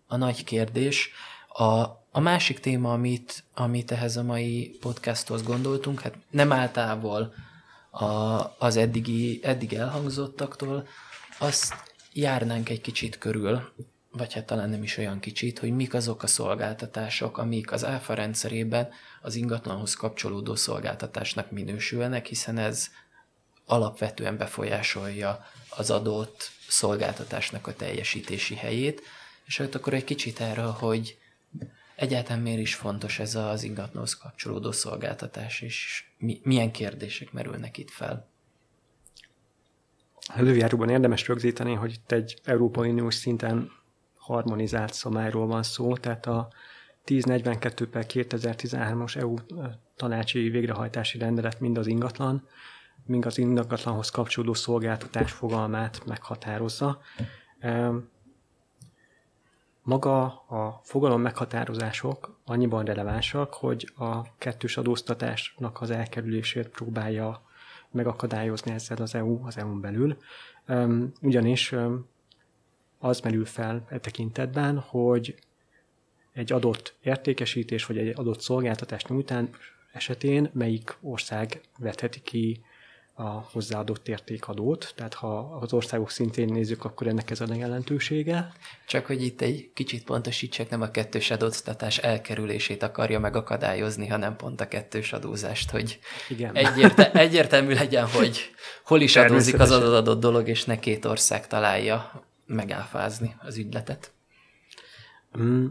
a 0.07 0.17
nagy 0.17 0.45
kérdés, 0.45 1.11
a, 1.49 1.65
a 2.11 2.21
másik 2.21 2.61
téma, 2.61 2.93
amit, 2.93 3.45
amit 3.55 3.91
ehhez 3.91 4.17
a 4.17 4.23
mai 4.23 4.77
podcasthoz 4.81 5.43
gondoltunk, 5.43 6.01
hát 6.01 6.15
nem 6.31 6.53
általában 6.53 7.33
a, 7.91 8.05
az 8.59 8.77
eddigi, 8.77 9.41
eddig 9.43 9.73
elhangzottaktól, 9.73 10.87
azt 11.39 11.75
járnánk 12.13 12.69
egy 12.69 12.81
kicsit 12.81 13.19
körül, 13.19 13.73
vagy 14.11 14.33
hát 14.33 14.47
talán 14.47 14.71
nem 14.71 14.83
is 14.83 14.97
olyan 14.97 15.21
kicsit, 15.21 15.59
hogy 15.59 15.75
mik 15.75 15.95
azok 15.95 16.23
a 16.23 16.27
szolgáltatások, 16.27 17.39
amik 17.39 17.73
az 17.73 17.85
ÁFA 17.85 18.15
rendszerében 18.15 18.89
az 19.23 19.35
ingatlanhoz 19.35 19.95
kapcsolódó 19.95 20.55
szolgáltatásnak 20.55 21.51
minősülnek, 21.51 22.27
hiszen 22.27 22.59
ez 22.59 22.91
alapvetően 23.67 24.37
befolyásolja 24.37 25.45
az 25.69 25.91
adott 25.91 26.51
szolgáltatásnak 26.69 27.67
a 27.67 27.75
teljesítési 27.75 28.55
helyét, 28.55 29.03
és 29.47 29.59
hát 29.59 29.75
akkor 29.75 29.95
egy 29.95 30.05
kicsit 30.05 30.41
erről, 30.41 30.71
hogy 30.71 31.19
egyáltalán 31.97 32.43
miért 32.43 32.61
is 32.61 32.75
fontos 32.75 33.19
ez 33.19 33.35
az 33.35 33.63
ingatlanhoz 33.63 34.15
kapcsolódó 34.15 34.73
szolgáltatás, 34.73 35.61
és 35.61 36.05
mi, 36.19 36.41
milyen 36.43 36.71
kérdések 36.71 37.33
merülnek 37.33 37.79
itt 37.79 37.91
fel? 37.91 38.29
Előjáróban 40.35 40.89
érdemes 40.89 41.29
rögzíteni, 41.29 41.75
hogy 41.75 41.93
itt 41.93 42.13
egy 42.13 42.41
Európai 42.45 42.91
Uniós 42.91 43.15
szinten 43.15 43.71
harmonizált 44.17 44.95
szabályról 44.95 45.47
van 45.47 45.63
szó, 45.63 45.97
tehát 45.97 46.27
a 46.27 46.49
1042 47.05 47.89
per 47.89 48.07
2013-as 48.09 49.17
EU 49.17 49.35
tanácsi 49.97 50.49
végrehajtási 50.49 51.19
rendelet 51.19 51.61
mind 51.61 51.79
az 51.79 51.87
ingatlan, 51.87 52.49
mind 53.07 53.27
az 53.27 53.39
ingatlanhoz 53.39 54.11
kapcsolódó 54.11 54.55
szolgáltatás 54.55 55.33
fogalmát 55.33 56.03
meghatározza. 56.07 57.01
Maga 59.83 60.25
a 60.49 60.81
fogalom 60.83 61.21
meghatározások 61.21 62.39
annyiban 62.45 62.85
relevánsak, 62.85 63.55
hogy 63.55 63.93
a 63.97 64.37
kettős 64.39 64.77
adóztatásnak 64.77 65.81
az 65.81 65.91
elkerülését 65.91 66.69
próbálja 66.69 67.43
megakadályozni 67.91 68.73
ezzel 68.73 68.97
az 68.97 69.15
EU, 69.15 69.47
az 69.47 69.57
EU-n 69.57 69.81
belül. 69.81 70.17
Ugyanis 71.21 71.75
az 72.99 73.21
merül 73.21 73.45
fel 73.45 73.87
e 73.89 73.99
tekintetben, 73.99 74.79
hogy 74.79 75.35
egy 76.33 76.53
adott 76.53 76.95
értékesítés 77.03 77.87
vagy 77.87 77.99
egy 77.99 78.13
adott 78.19 78.41
szolgáltatás 78.41 79.05
nyújtán 79.05 79.51
esetén 79.93 80.51
melyik 80.53 80.97
ország 81.01 81.61
vetheti 81.79 82.21
ki 82.21 82.65
a 83.17 83.29
hozzáadott 83.53 84.09
értékadót, 84.09 84.93
tehát 84.97 85.15
ha 85.15 85.39
az 85.61 85.73
országok 85.73 86.11
szintén 86.11 86.49
nézzük, 86.53 86.85
akkor 86.85 87.07
ennek 87.07 87.31
ez 87.31 87.41
a 87.41 87.55
jelentősége. 87.55 88.53
Csak 88.87 89.07
hogy 89.07 89.23
itt 89.23 89.41
egy 89.41 89.71
kicsit 89.75 90.05
pontosítsak, 90.05 90.69
nem 90.69 90.83
a 90.83 90.91
kettős 90.91 91.31
adóztatás 91.31 91.99
elkerülését 91.99 92.83
akarja 92.83 93.19
megakadályozni, 93.19 94.07
hanem 94.07 94.37
pont 94.37 94.61
a 94.61 94.69
kettős 94.69 95.13
adózást, 95.13 95.71
hogy 95.71 95.99
Igen. 96.29 96.55
Egyérte- 96.55 97.15
egyértelmű 97.27 97.75
legyen, 97.75 98.07
hogy 98.07 98.51
hol 98.85 99.01
is 99.01 99.17
adózik 99.17 99.61
az 99.61 99.71
adott 99.71 100.21
dolog, 100.21 100.49
és 100.49 100.65
ne 100.65 100.79
két 100.79 101.05
ország 101.05 101.47
találja 101.47 102.25
megáfázni 102.47 103.37
az 103.39 103.57
ügyletet. 103.57 104.13
Mm, 105.39 105.67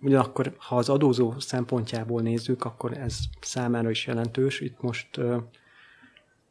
ugyanakkor, 0.00 0.54
ha 0.58 0.76
az 0.76 0.88
adózó 0.88 1.34
szempontjából 1.38 2.22
nézzük, 2.22 2.64
akkor 2.64 2.98
ez 2.98 3.18
számára 3.40 3.90
is 3.90 4.06
jelentős. 4.06 4.60
Itt 4.60 4.80
most 4.80 5.20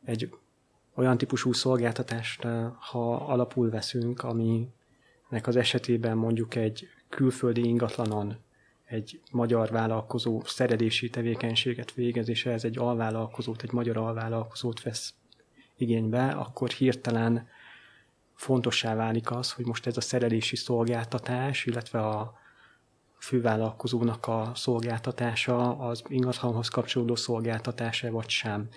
egy 0.07 0.29
olyan 0.95 1.17
típusú 1.17 1.53
szolgáltatást, 1.53 2.47
ha 2.79 3.15
alapul 3.15 3.69
veszünk, 3.69 4.23
aminek 4.23 5.47
az 5.47 5.55
esetében 5.55 6.17
mondjuk 6.17 6.55
egy 6.55 6.87
külföldi 7.09 7.67
ingatlanon 7.67 8.37
egy 8.85 9.21
magyar 9.31 9.69
vállalkozó 9.69 10.41
szeredési 10.45 11.09
tevékenységet 11.09 11.93
végez, 11.93 12.29
és 12.29 12.45
ez 12.45 12.63
egy 12.63 12.77
alvállalkozót, 12.77 13.63
egy 13.63 13.71
magyar 13.71 13.97
alvállalkozót 13.97 14.81
vesz 14.81 15.13
igénybe, 15.77 16.27
akkor 16.27 16.69
hirtelen 16.69 17.47
fontossá 18.33 18.95
válik 18.95 19.31
az, 19.31 19.51
hogy 19.51 19.65
most 19.65 19.87
ez 19.87 19.97
a 19.97 20.01
szerelési 20.01 20.55
szolgáltatás, 20.55 21.65
illetve 21.65 21.99
a 21.99 22.33
fővállalkozónak 23.19 24.27
a 24.27 24.51
szolgáltatása 24.55 25.77
az 25.77 26.03
ingatlanhoz 26.07 26.67
kapcsolódó 26.67 27.15
szolgáltatása 27.15 28.11
vagy 28.11 28.29
sem. 28.29 28.69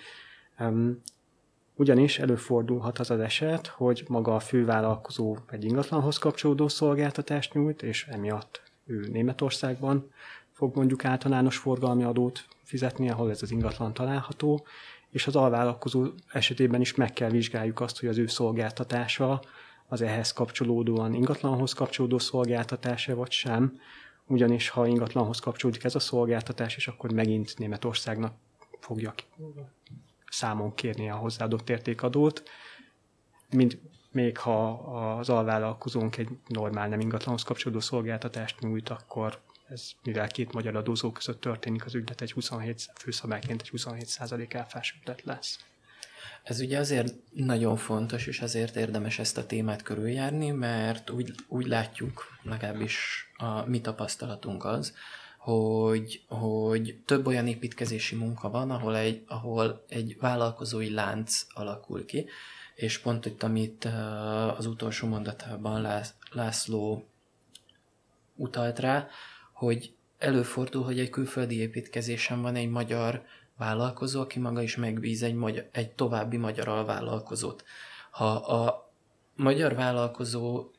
Ugyanis 1.81 2.19
előfordulhat 2.19 2.99
az 2.99 3.11
az 3.11 3.19
eset, 3.19 3.67
hogy 3.67 4.03
maga 4.07 4.35
a 4.35 4.39
fővállalkozó 4.39 5.37
egy 5.49 5.63
ingatlanhoz 5.65 6.17
kapcsolódó 6.17 6.67
szolgáltatást 6.67 7.53
nyújt, 7.53 7.81
és 7.81 8.07
emiatt 8.07 8.61
ő 8.85 9.07
Németországban 9.11 10.11
fog 10.51 10.75
mondjuk 10.75 11.05
általános 11.05 11.57
forgalmi 11.57 12.03
adót 12.03 12.45
fizetni, 12.63 13.09
ahol 13.09 13.29
ez 13.29 13.41
az 13.41 13.51
ingatlan 13.51 13.93
található, 13.93 14.65
és 15.09 15.27
az 15.27 15.35
alvállalkozó 15.35 16.05
esetében 16.31 16.81
is 16.81 16.95
meg 16.95 17.13
kell 17.13 17.29
vizsgáljuk 17.29 17.79
azt, 17.79 17.99
hogy 17.99 18.09
az 18.09 18.17
ő 18.17 18.27
szolgáltatása 18.27 19.41
az 19.87 20.01
ehhez 20.01 20.33
kapcsolódóan 20.33 21.13
ingatlanhoz 21.13 21.73
kapcsolódó 21.73 22.19
szolgáltatása 22.19 23.15
vagy 23.15 23.31
sem, 23.31 23.79
ugyanis 24.25 24.69
ha 24.69 24.87
ingatlanhoz 24.87 25.39
kapcsolódik 25.39 25.83
ez 25.83 25.95
a 25.95 25.99
szolgáltatás, 25.99 26.75
és 26.75 26.87
akkor 26.87 27.11
megint 27.11 27.57
Németországnak 27.57 28.33
fogja 28.79 29.13
számon 30.31 30.75
kérni 30.75 31.09
a 31.09 31.15
hozzáadott 31.15 31.69
értékadót, 31.69 32.43
mint 33.49 33.77
még 34.11 34.37
ha 34.37 34.69
az 35.17 35.29
alvállalkozónk 35.29 36.17
egy 36.17 36.29
normál 36.47 36.87
nem 36.87 36.99
ingatlanhoz 36.99 37.43
kapcsolódó 37.43 37.79
szolgáltatást 37.79 38.59
nyújt, 38.59 38.89
akkor 38.89 39.41
ez 39.69 39.91
mivel 40.03 40.27
két 40.27 40.53
magyar 40.53 40.75
adózó 40.75 41.11
között 41.11 41.41
történik 41.41 41.85
az 41.85 41.95
ügylet, 41.95 42.21
egy 42.21 42.31
27 42.31 42.89
főszabályként 42.95 43.61
egy 43.61 43.71
27% 43.73 44.51
áfás 44.57 44.97
ügylet 44.99 45.23
lesz. 45.23 45.59
Ez 46.43 46.59
ugye 46.59 46.77
azért 46.77 47.13
nagyon 47.31 47.77
fontos, 47.77 48.27
és 48.27 48.41
azért 48.41 48.75
érdemes 48.75 49.19
ezt 49.19 49.37
a 49.37 49.45
témát 49.45 49.81
körüljárni, 49.81 50.49
mert 50.49 51.09
úgy, 51.09 51.33
úgy 51.47 51.65
látjuk, 51.65 52.25
legalábbis 52.43 53.25
a 53.37 53.65
mi 53.65 53.81
tapasztalatunk 53.81 54.65
az, 54.65 54.93
hogy, 55.41 56.23
hogy 56.27 56.99
több 57.05 57.27
olyan 57.27 57.47
építkezési 57.47 58.15
munka 58.15 58.49
van, 58.49 58.71
ahol 58.71 58.97
egy, 58.97 59.23
ahol 59.27 59.83
egy 59.87 60.17
vállalkozói 60.19 60.93
lánc 60.93 61.45
alakul 61.53 62.05
ki, 62.05 62.25
és 62.75 62.99
pont 62.99 63.25
itt, 63.25 63.43
amit 63.43 63.85
az 64.57 64.65
utolsó 64.65 65.07
mondatában 65.07 66.01
László 66.31 67.05
utalt 68.35 68.79
rá, 68.79 69.07
hogy 69.53 69.93
előfordul, 70.17 70.83
hogy 70.83 70.99
egy 70.99 71.09
külföldi 71.09 71.55
építkezésen 71.55 72.41
van 72.41 72.55
egy 72.55 72.69
magyar 72.69 73.23
vállalkozó, 73.57 74.21
aki 74.21 74.39
maga 74.39 74.61
is 74.61 74.75
megbíz 74.75 75.23
egy, 75.23 75.35
magyar, 75.35 75.69
egy 75.71 75.91
további 75.91 76.37
magyar 76.37 76.67
alvállalkozót. 76.67 77.63
Ha 78.11 78.31
a 78.35 78.91
magyar 79.35 79.75
vállalkozó 79.75 80.71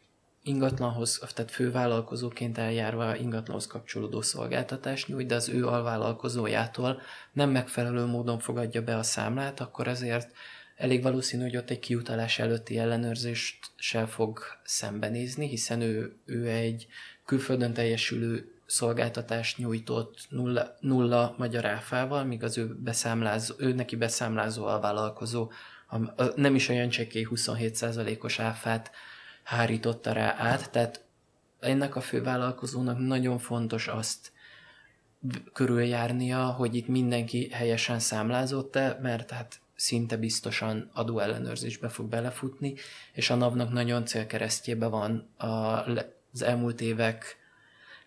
ingatlanhoz, 0.43 1.19
tehát 1.35 1.51
fővállalkozóként 1.51 2.59
eljárva 2.59 3.17
ingatlanhoz 3.17 3.67
kapcsolódó 3.67 4.21
szolgáltatást 4.21 5.09
nyújt, 5.09 5.27
de 5.27 5.35
az 5.35 5.49
ő 5.49 5.67
alvállalkozójától 5.67 7.01
nem 7.33 7.51
megfelelő 7.51 8.05
módon 8.05 8.39
fogadja 8.39 8.83
be 8.83 8.97
a 8.97 9.03
számlát, 9.03 9.61
akkor 9.61 9.89
ezért 9.89 10.33
elég 10.77 11.03
valószínű, 11.03 11.43
hogy 11.43 11.57
ott 11.57 11.71
egy 11.71 11.79
kiutalás 11.79 12.39
előtti 12.39 12.79
ellenőrzést 12.79 13.71
se 13.77 14.07
fog 14.07 14.41
szembenézni, 14.65 15.49
hiszen 15.49 15.81
ő, 15.81 16.17
ő 16.25 16.49
egy 16.49 16.87
külföldön 17.25 17.73
teljesülő 17.73 18.53
szolgáltatást 18.67 19.59
nyújtott 19.59 20.27
nulla, 20.29 20.77
nulla 20.81 21.35
magyar 21.39 21.65
áfával, 21.65 22.25
míg 22.25 22.43
az 22.43 22.59
ő, 22.59 22.75
beszámlázó, 22.75 23.55
ő 23.59 23.73
neki 23.73 23.97
beszámlázó 23.97 24.65
alvállalkozó 24.65 25.51
a, 25.87 26.23
a, 26.23 26.33
nem 26.37 26.55
is 26.55 26.69
olyan 26.69 26.89
csekély 26.89 27.27
27%-os 27.31 28.39
áfát 28.39 28.91
hárította 29.43 30.13
rá 30.13 30.35
át, 30.39 30.71
tehát 30.71 31.05
ennek 31.61 31.97
a 31.97 32.01
fővállalkozónak 32.01 32.99
nagyon 32.99 33.39
fontos 33.39 33.89
azt 33.89 34.33
körüljárnia, 35.53 36.47
hogy 36.47 36.75
itt 36.75 36.87
mindenki 36.87 37.49
helyesen 37.51 37.99
számlázott-e, 37.99 38.99
mert 39.03 39.31
hát 39.31 39.61
szinte 39.75 40.17
biztosan 40.17 40.91
adóellenőrzésbe 40.93 41.89
fog 41.89 42.07
belefutni, 42.07 42.75
és 43.13 43.31
a 43.31 43.35
NAV-nak 43.35 43.73
nagyon 43.73 44.05
célkeresztjébe 44.05 44.87
van 44.87 45.29
az 45.37 46.43
elmúlt 46.43 46.81
évek 46.81 47.37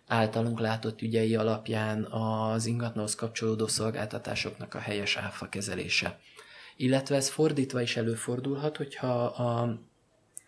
általunk 0.06 0.60
látott 0.60 1.02
ügyei 1.02 1.36
alapján 1.36 2.04
az 2.04 2.66
ingatlanhoz 2.66 3.14
kapcsolódó 3.14 3.66
szolgáltatásoknak 3.66 4.74
a 4.74 4.78
helyes 4.78 5.16
áfa 5.16 5.48
kezelése. 5.48 6.18
Illetve 6.76 7.16
ez 7.16 7.28
fordítva 7.28 7.80
is 7.80 7.96
előfordulhat, 7.96 8.76
hogyha, 8.76 9.24
a, 9.24 9.78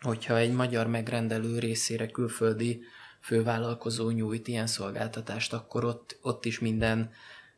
hogyha 0.00 0.36
egy 0.36 0.52
magyar 0.52 0.86
megrendelő 0.86 1.58
részére 1.58 2.06
külföldi 2.06 2.80
fővállalkozó 3.20 4.10
nyújt 4.10 4.48
ilyen 4.48 4.66
szolgáltatást, 4.66 5.52
akkor 5.52 5.84
ott, 5.84 6.18
ott 6.22 6.44
is 6.44 6.58
minden, 6.58 7.10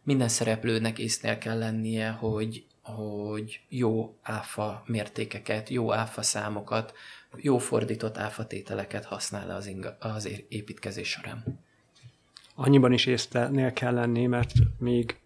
minden 0.03 0.29
szereplőnek 0.29 0.99
észnél 0.99 1.39
kell 1.39 1.59
lennie, 1.59 2.11
hogy, 2.11 2.65
hogy 2.83 3.61
jó 3.69 4.17
áfa 4.23 4.83
mértékeket, 4.87 5.69
jó 5.69 5.93
áfa 5.93 6.23
számokat, 6.23 6.95
jó 7.37 7.59
fordított 7.59 8.19
áfatételeket 8.19 9.05
használ 9.05 9.51
az, 9.51 9.67
inga, 9.67 9.97
az 10.01 10.29
építkezés 10.49 11.09
során. 11.09 11.61
Annyiban 12.55 12.93
is 12.93 13.07
észtelnél 13.07 13.73
kell 13.73 13.95
lenni, 13.95 14.27
mert 14.27 14.53
még 14.79 15.17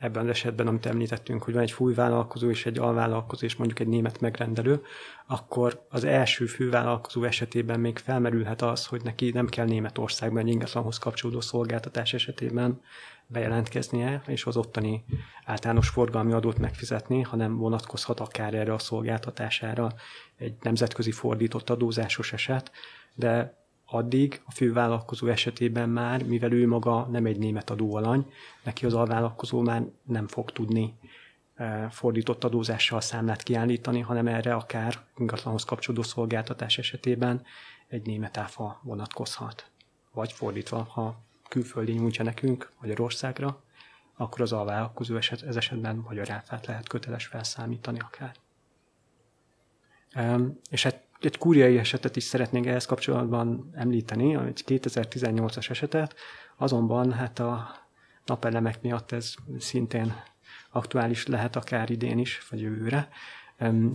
ebben 0.00 0.22
az 0.22 0.28
esetben, 0.28 0.66
amit 0.66 0.86
említettünk, 0.86 1.42
hogy 1.42 1.54
van 1.54 1.62
egy 1.62 1.70
fújvállalkozó 1.70 2.50
és 2.50 2.66
egy 2.66 2.78
alvállalkozó, 2.78 3.46
és 3.46 3.56
mondjuk 3.56 3.78
egy 3.78 3.86
német 3.86 4.20
megrendelő, 4.20 4.82
akkor 5.26 5.86
az 5.88 6.04
első 6.04 6.46
fővállalkozó 6.46 7.24
esetében 7.24 7.80
még 7.80 7.98
felmerülhet 7.98 8.62
az, 8.62 8.86
hogy 8.86 9.00
neki 9.04 9.30
nem 9.30 9.46
kell 9.46 9.66
Németországban 9.66 10.42
egy 10.42 10.48
ingatlanhoz 10.48 10.98
kapcsolódó 10.98 11.40
szolgáltatás 11.40 12.14
esetében 12.14 12.80
bejelentkeznie, 13.26 14.22
és 14.26 14.44
az 14.44 14.56
ottani 14.56 15.04
általános 15.44 15.88
forgalmi 15.88 16.32
adót 16.32 16.58
megfizetni, 16.58 17.22
hanem 17.22 17.56
vonatkozhat 17.56 18.20
akár 18.20 18.54
erre 18.54 18.72
a 18.72 18.78
szolgáltatására 18.78 19.94
egy 20.36 20.54
nemzetközi 20.60 21.10
fordított 21.10 21.70
adózásos 21.70 22.32
eset, 22.32 22.70
de 23.14 23.59
addig 23.90 24.42
a 24.46 24.50
fővállalkozó 24.50 25.26
esetében 25.26 25.88
már, 25.88 26.24
mivel 26.24 26.52
ő 26.52 26.66
maga 26.66 27.06
nem 27.10 27.26
egy 27.26 27.38
német 27.38 27.70
adóalany, 27.70 28.32
neki 28.64 28.86
az 28.86 28.94
alvállalkozó 28.94 29.60
már 29.60 29.82
nem 30.02 30.26
fog 30.26 30.52
tudni 30.52 30.94
e, 31.54 31.88
fordított 31.88 32.44
adózással 32.44 33.00
számlát 33.00 33.42
kiállítani, 33.42 34.00
hanem 34.00 34.26
erre 34.26 34.54
akár 34.54 34.98
ingatlanhoz 35.16 35.64
kapcsolódó 35.64 36.02
szolgáltatás 36.02 36.78
esetében 36.78 37.42
egy 37.88 38.06
német 38.06 38.36
áfa 38.36 38.80
vonatkozhat. 38.82 39.70
Vagy 40.12 40.32
fordítva, 40.32 40.82
ha 40.82 41.20
külföldi 41.48 41.92
nyújtja 41.92 42.24
nekünk 42.24 42.72
Magyarországra, 42.80 43.62
akkor 44.16 44.40
az 44.40 44.52
alvállalkozó 44.52 45.16
eset, 45.16 45.42
ez 45.42 45.56
esetben 45.56 45.96
magyar 45.96 46.30
áfát 46.30 46.66
lehet 46.66 46.88
köteles 46.88 47.26
felszámítani 47.26 47.98
akár. 47.98 48.34
És 50.70 50.82
hát 50.82 51.02
egy 51.20 51.38
kúriai 51.38 51.78
esetet 51.78 52.16
is 52.16 52.24
szeretnénk 52.24 52.66
ehhez 52.66 52.86
kapcsolatban 52.86 53.70
említeni, 53.74 54.34
egy 54.34 54.64
2018-as 54.66 55.70
esetet, 55.70 56.14
azonban 56.56 57.12
hát 57.12 57.38
a 57.38 57.74
napelemek 58.24 58.82
miatt 58.82 59.12
ez 59.12 59.34
szintén 59.58 60.14
aktuális 60.70 61.26
lehet 61.26 61.56
akár 61.56 61.90
idén 61.90 62.18
is, 62.18 62.46
vagy 62.50 62.60
jövőre. 62.60 63.08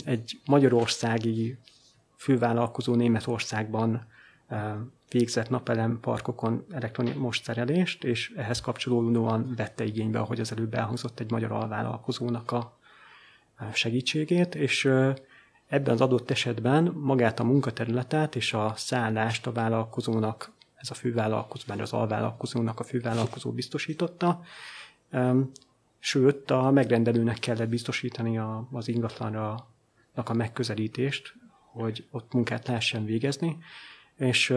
Egy 0.06 0.40
magyarországi 0.46 1.58
fővállalkozó 2.18 2.96
Németországban 2.96 4.08
végzett 5.10 5.50
napelem 5.50 6.00
parkokon 6.00 6.66
elektromos 6.72 7.42
szerelést, 7.44 8.04
és 8.04 8.34
ehhez 8.36 8.62
kapcsolódóan 8.62 9.54
vette 9.56 9.84
igénybe, 9.84 10.20
ahogy 10.20 10.40
az 10.40 10.52
előbb 10.52 10.74
elhangzott, 10.74 11.20
egy 11.20 11.32
magyar 11.32 11.52
alvállalkozónak 11.52 12.52
a 12.52 12.78
segítségét, 13.74 14.56
és 14.56 14.90
Ebben 15.68 15.94
az 15.94 16.02
adott 16.02 16.32
esetben 16.32 16.84
magát 16.84 17.40
a 17.40 17.44
munkaterületet 17.44 18.36
és 18.36 18.54
a 18.54 18.74
szállást 18.76 19.48
a 19.48 19.52
vállalkozónak, 19.52 20.52
ez 20.76 20.90
a 20.90 20.94
fővállalkozó, 20.94 21.64
vagy 21.68 21.80
az 21.80 21.94
alvállalkozónak 21.94 22.80
a 22.80 22.84
fővállalkozó 22.84 23.52
biztosította, 23.52 24.42
sőt 26.00 26.52
a 26.52 26.72
megrendelőnek 26.72 27.40
kellett 27.40 27.70
biztosítani 27.70 28.38
az 28.72 28.88
ingatlanra 28.88 29.68
a 30.14 30.34
megközelítést, 30.34 31.34
hogy 31.72 32.08
ott 32.12 32.34
munkát 32.34 32.68
lehessen 32.68 33.06
végezni, 33.06 33.58
és 34.16 34.54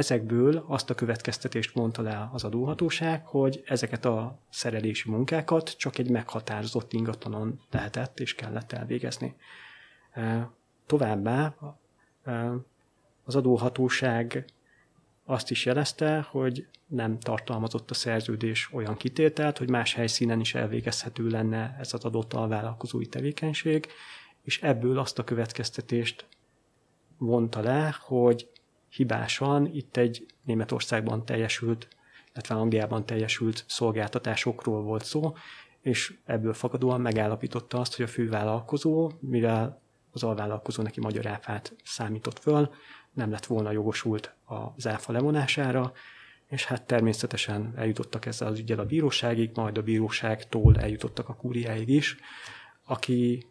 ezekből 0.00 0.64
azt 0.66 0.90
a 0.90 0.94
következtetést 0.94 1.74
mondta 1.74 2.02
le 2.02 2.28
az 2.32 2.44
adóhatóság, 2.44 3.26
hogy 3.26 3.62
ezeket 3.66 4.04
a 4.04 4.38
szerelési 4.50 5.10
munkákat 5.10 5.76
csak 5.76 5.98
egy 5.98 6.10
meghatározott 6.10 6.92
ingatlanon 6.92 7.60
lehetett 7.70 8.20
és 8.20 8.34
kellett 8.34 8.72
elvégezni. 8.72 9.36
Továbbá 10.86 11.54
az 13.24 13.36
adóhatóság 13.36 14.44
azt 15.24 15.50
is 15.50 15.64
jelezte, 15.64 16.26
hogy 16.30 16.66
nem 16.86 17.18
tartalmazott 17.18 17.90
a 17.90 17.94
szerződés 17.94 18.68
olyan 18.72 18.96
kitételt, 18.96 19.58
hogy 19.58 19.70
más 19.70 19.94
helyszínen 19.94 20.40
is 20.40 20.54
elvégezhető 20.54 21.28
lenne 21.28 21.76
ez 21.78 21.94
az 21.94 22.04
adott 22.04 22.32
alvállalkozói 22.32 23.06
tevékenység, 23.06 23.86
és 24.42 24.62
ebből 24.62 24.98
azt 24.98 25.18
a 25.18 25.24
következtetést 25.24 26.26
vonta 27.18 27.60
le, 27.60 27.96
hogy 28.00 28.48
hibásan 28.90 29.66
itt 29.66 29.96
egy 29.96 30.26
Németországban 30.42 31.24
teljesült, 31.24 31.88
illetve 32.32 32.54
Angliában 32.54 33.06
teljesült 33.06 33.64
szolgáltatásokról 33.66 34.82
volt 34.82 35.04
szó, 35.04 35.34
és 35.80 36.14
ebből 36.24 36.54
fakadóan 36.54 37.00
megállapította 37.00 37.80
azt, 37.80 37.96
hogy 37.96 38.04
a 38.04 38.08
fővállalkozó, 38.08 39.10
mivel 39.20 39.82
az 40.10 40.22
alvállalkozó 40.22 40.82
neki 40.82 41.00
magyar 41.00 41.26
áfát 41.26 41.76
számított 41.84 42.38
föl, 42.38 42.70
nem 43.12 43.30
lett 43.30 43.46
volna 43.46 43.70
jogosult 43.70 44.34
az 44.44 44.86
áfa 44.86 45.12
levonására, 45.12 45.92
és 46.46 46.64
hát 46.64 46.86
természetesen 46.86 47.72
eljutottak 47.76 48.26
ezzel 48.26 48.48
az 48.48 48.58
ügyel 48.58 48.78
a 48.78 48.84
bíróságig, 48.84 49.50
majd 49.54 49.78
a 49.78 49.82
bíróságtól 49.82 50.76
eljutottak 50.76 51.28
a 51.28 51.34
kúriáig 51.34 51.88
is, 51.88 52.16
aki 52.84 53.46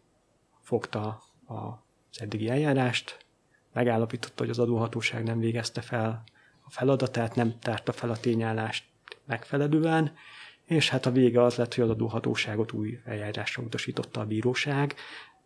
fogta 0.62 1.24
az 1.46 2.22
eddigi 2.22 2.50
eljárást, 2.50 3.26
megállapította, 3.74 4.36
hogy 4.38 4.50
az 4.50 4.60
adóhatóság 4.60 5.24
nem 5.24 5.40
végezte 5.40 5.82
fel 5.82 6.24
a 6.62 6.72
feladatát, 6.72 7.36
nem 7.36 7.60
tárta 7.60 7.92
fel 7.92 8.10
a 8.10 8.20
tényállást 8.20 8.84
megfelelően, 9.26 10.14
és 10.66 10.90
hát 10.90 11.06
a 11.06 11.12
vége 11.12 11.44
az 11.44 11.56
lett, 11.56 11.74
hogy 11.76 11.84
az 11.84 11.90
adóhatóságot 11.90 12.72
új 12.72 13.00
eljárásra 13.06 13.64
utasította 13.64 14.22
a 14.22 14.26
bíróság. 14.26 14.96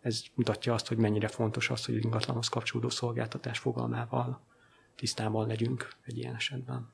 Ez 0.01 0.23
mutatja 0.33 0.73
azt, 0.73 0.87
hogy 0.87 0.97
mennyire 0.97 1.27
fontos 1.27 1.69
az, 1.69 1.85
hogy 1.85 1.95
ingatlanhoz 1.95 2.47
kapcsolódó 2.47 2.89
szolgáltatás 2.89 3.59
fogalmával 3.59 4.41
tisztában 4.95 5.47
legyünk 5.47 5.95
egy 6.05 6.17
ilyen 6.17 6.35
esetben. 6.35 6.91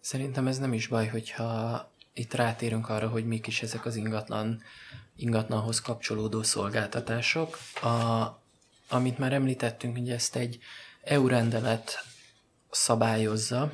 Szerintem 0.00 0.46
ez 0.46 0.58
nem 0.58 0.72
is 0.72 0.86
baj, 0.86 1.06
hogyha 1.06 1.90
itt 2.12 2.34
rátérünk 2.34 2.88
arra, 2.88 3.08
hogy 3.08 3.26
mik 3.26 3.46
is 3.46 3.62
ezek 3.62 3.86
az 3.86 3.96
ingatlan, 3.96 4.62
ingatlanhoz 5.16 5.80
kapcsolódó 5.80 6.42
szolgáltatások. 6.42 7.58
A, 7.82 7.88
amit 8.92 9.18
már 9.18 9.32
említettünk, 9.32 9.96
hogy 9.96 10.10
ezt 10.10 10.36
egy 10.36 10.58
EU 11.02 11.26
rendelet 11.26 12.04
szabályozza. 12.70 13.72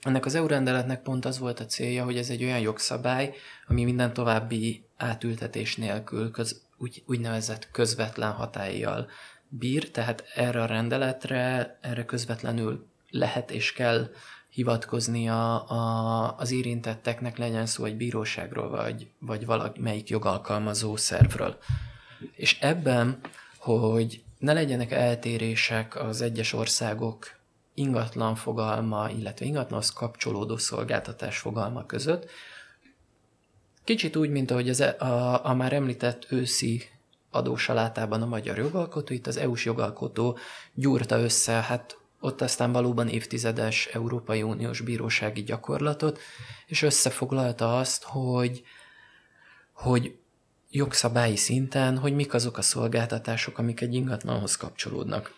Ennek 0.00 0.24
az 0.24 0.34
EU 0.34 0.46
rendeletnek 0.46 1.02
pont 1.02 1.24
az 1.24 1.38
volt 1.38 1.60
a 1.60 1.66
célja, 1.66 2.04
hogy 2.04 2.16
ez 2.16 2.30
egy 2.30 2.44
olyan 2.44 2.58
jogszabály, 2.58 3.34
ami 3.66 3.84
minden 3.84 4.12
további 4.12 4.84
átültetés 4.96 5.76
nélkül 5.76 6.30
köz, 6.30 6.62
úgy, 6.76 7.02
úgynevezett 7.06 7.70
közvetlen 7.70 8.32
hatállyal 8.32 9.08
bír, 9.48 9.90
tehát 9.90 10.24
erre 10.34 10.62
a 10.62 10.66
rendeletre, 10.66 11.78
erre 11.80 12.04
közvetlenül 12.04 12.86
lehet 13.10 13.50
és 13.50 13.72
kell 13.72 14.10
hivatkozni 14.50 15.28
a, 15.28 15.70
a, 15.70 16.36
az 16.38 16.50
érintetteknek, 16.50 17.38
legyen 17.38 17.66
szó 17.66 17.84
egy 17.84 17.96
bíróságról, 17.96 18.68
vagy, 18.68 19.10
vagy 19.18 19.46
valamelyik 19.46 20.08
jogalkalmazó 20.08 20.96
szervről. 20.96 21.58
És 22.34 22.58
ebben, 22.60 23.20
hogy 23.58 24.22
ne 24.40 24.52
legyenek 24.52 24.90
eltérések 24.90 25.96
az 25.96 26.20
egyes 26.20 26.52
országok 26.52 27.38
ingatlan 27.74 28.34
fogalma, 28.34 29.10
illetve 29.10 29.44
ingatlanhoz 29.44 29.90
kapcsolódó 29.90 30.56
szolgáltatás 30.56 31.38
fogalma 31.38 31.86
között, 31.86 32.30
kicsit 33.84 34.16
úgy, 34.16 34.30
mint 34.30 34.50
ahogy 34.50 34.68
az, 34.68 34.80
e, 34.80 34.96
a, 34.98 35.44
a 35.46 35.54
már 35.54 35.72
említett 35.72 36.26
őszi 36.30 36.82
adósalátában 37.30 38.22
a 38.22 38.26
magyar 38.26 38.58
jogalkotó, 38.58 39.14
itt 39.14 39.26
az 39.26 39.36
EU-s 39.36 39.64
jogalkotó 39.64 40.38
gyúrta 40.74 41.18
össze, 41.18 41.52
hát 41.52 41.98
ott 42.20 42.40
aztán 42.40 42.72
valóban 42.72 43.08
évtizedes 43.08 43.86
Európai 43.86 44.42
Uniós 44.42 44.80
bírósági 44.80 45.42
gyakorlatot, 45.42 46.18
és 46.66 46.82
összefoglalta 46.82 47.78
azt, 47.78 48.02
hogy, 48.02 48.62
hogy 49.72 50.19
jogszabályi 50.70 51.36
szinten, 51.36 51.98
hogy 51.98 52.14
mik 52.14 52.34
azok 52.34 52.58
a 52.58 52.62
szolgáltatások, 52.62 53.58
amik 53.58 53.80
egy 53.80 53.94
ingatlanhoz 53.94 54.56
kapcsolódnak. 54.56 55.34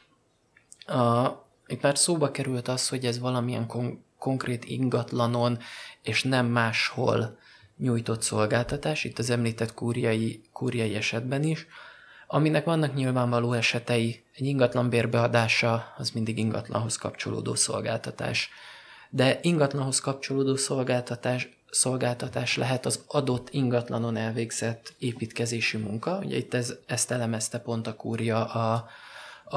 A, 0.86 1.28
itt 1.66 1.82
már 1.82 1.98
szóba 1.98 2.30
került 2.30 2.68
az, 2.68 2.88
hogy 2.88 3.06
ez 3.06 3.18
valamilyen 3.18 3.66
kon- 3.66 4.04
konkrét 4.18 4.64
ingatlanon, 4.64 5.58
és 6.02 6.22
nem 6.22 6.46
máshol 6.46 7.38
nyújtott 7.76 8.22
szolgáltatás, 8.22 9.04
itt 9.04 9.18
az 9.18 9.30
említett 9.30 9.74
kúriai, 9.74 10.40
kúriai 10.52 10.94
esetben 10.94 11.42
is, 11.42 11.66
aminek 12.26 12.64
vannak 12.64 12.94
nyilvánvaló 12.94 13.52
esetei, 13.52 14.24
egy 14.34 14.46
ingatlan 14.46 14.88
bérbeadása 14.88 15.94
az 15.96 16.10
mindig 16.10 16.38
ingatlanhoz 16.38 16.96
kapcsolódó 16.96 17.54
szolgáltatás. 17.54 18.50
De 19.10 19.38
ingatlanhoz 19.42 20.00
kapcsolódó 20.00 20.56
szolgáltatás, 20.56 21.48
szolgáltatás 21.72 22.56
lehet 22.56 22.86
az 22.86 23.04
adott 23.06 23.48
ingatlanon 23.50 24.16
elvégzett 24.16 24.94
építkezési 24.98 25.76
munka. 25.76 26.18
Ugye 26.18 26.36
itt 26.36 26.54
ez, 26.54 26.74
ezt 26.86 27.10
elemezte 27.10 27.58
pont 27.58 27.86
a 27.86 27.96
kúria 27.96 28.44
a, 28.44 28.86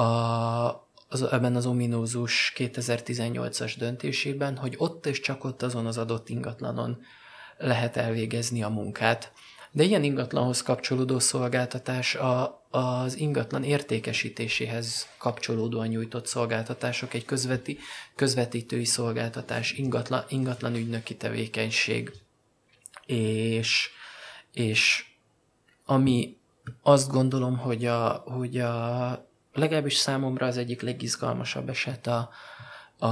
a, 0.00 0.88
az, 1.08 1.22
ebben 1.22 1.56
az 1.56 1.66
ominózus 1.66 2.52
2018-as 2.56 3.74
döntésében, 3.78 4.56
hogy 4.56 4.74
ott 4.78 5.06
és 5.06 5.20
csak 5.20 5.44
ott 5.44 5.62
azon 5.62 5.86
az 5.86 5.98
adott 5.98 6.28
ingatlanon 6.28 6.98
lehet 7.58 7.96
elvégezni 7.96 8.62
a 8.62 8.68
munkát. 8.68 9.32
De 9.72 9.82
ilyen 9.82 10.04
ingatlanhoz 10.04 10.62
kapcsolódó 10.62 11.18
szolgáltatás 11.18 12.14
a, 12.14 12.65
az 12.76 13.18
ingatlan 13.18 13.64
értékesítéséhez 13.64 15.06
kapcsolódóan 15.18 15.86
nyújtott 15.86 16.26
szolgáltatások, 16.26 17.14
egy 17.14 17.24
közveti, 17.24 17.78
közvetítői 18.14 18.84
szolgáltatás, 18.84 19.72
ingatlan, 19.72 20.24
ingatlan 20.28 20.74
ügynöki 20.74 21.16
tevékenység, 21.16 22.12
és, 23.06 23.90
és 24.52 25.04
ami 25.84 26.36
azt 26.82 27.10
gondolom, 27.10 27.58
hogy 27.58 27.84
a, 27.84 28.08
hogy 28.26 28.58
a 28.58 29.28
legalábbis 29.52 29.96
számomra 29.96 30.46
az 30.46 30.56
egyik 30.56 30.80
legizgalmasabb 30.80 31.68
eset 31.68 32.06
a, 32.06 32.30
a, 32.98 33.08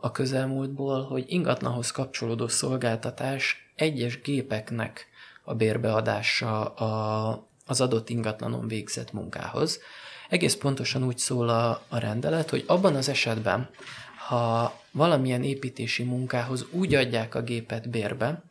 a 0.00 0.10
közelmúltból, 0.12 1.02
hogy 1.02 1.24
ingatlanhoz 1.26 1.90
kapcsolódó 1.90 2.48
szolgáltatás 2.48 3.72
egyes 3.74 4.20
gépeknek 4.20 5.06
a 5.42 5.54
bérbeadása 5.54 6.64
a, 6.64 7.52
az 7.66 7.80
adott 7.80 8.08
ingatlanon 8.08 8.68
végzett 8.68 9.12
munkához. 9.12 9.80
Egész 10.28 10.54
pontosan 10.54 11.04
úgy 11.04 11.18
szól 11.18 11.48
a, 11.48 11.82
a 11.88 11.98
rendelet, 11.98 12.50
hogy 12.50 12.64
abban 12.66 12.94
az 12.94 13.08
esetben, 13.08 13.70
ha 14.28 14.74
valamilyen 14.90 15.42
építési 15.42 16.02
munkához 16.02 16.66
úgy 16.70 16.94
adják 16.94 17.34
a 17.34 17.42
gépet 17.42 17.90
bérbe, 17.90 18.42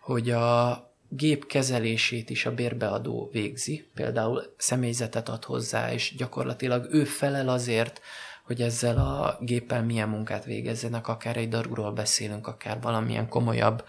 hogy 0.00 0.30
a 0.30 0.86
gép 1.08 1.46
kezelését 1.46 2.30
is 2.30 2.46
a 2.46 2.54
bérbeadó 2.54 3.28
végzi, 3.32 3.88
például 3.94 4.54
személyzetet 4.56 5.28
ad 5.28 5.44
hozzá, 5.44 5.92
és 5.92 6.14
gyakorlatilag 6.16 6.88
ő 6.90 7.04
felel 7.04 7.48
azért, 7.48 8.00
hogy 8.44 8.62
ezzel 8.62 8.98
a 8.98 9.38
géppel 9.40 9.84
milyen 9.84 10.08
munkát 10.08 10.44
végezzenek, 10.44 11.08
akár 11.08 11.36
egy 11.36 11.48
darúról 11.48 11.92
beszélünk, 11.92 12.46
akár 12.46 12.80
valamilyen 12.80 13.28
komolyabb 13.28 13.84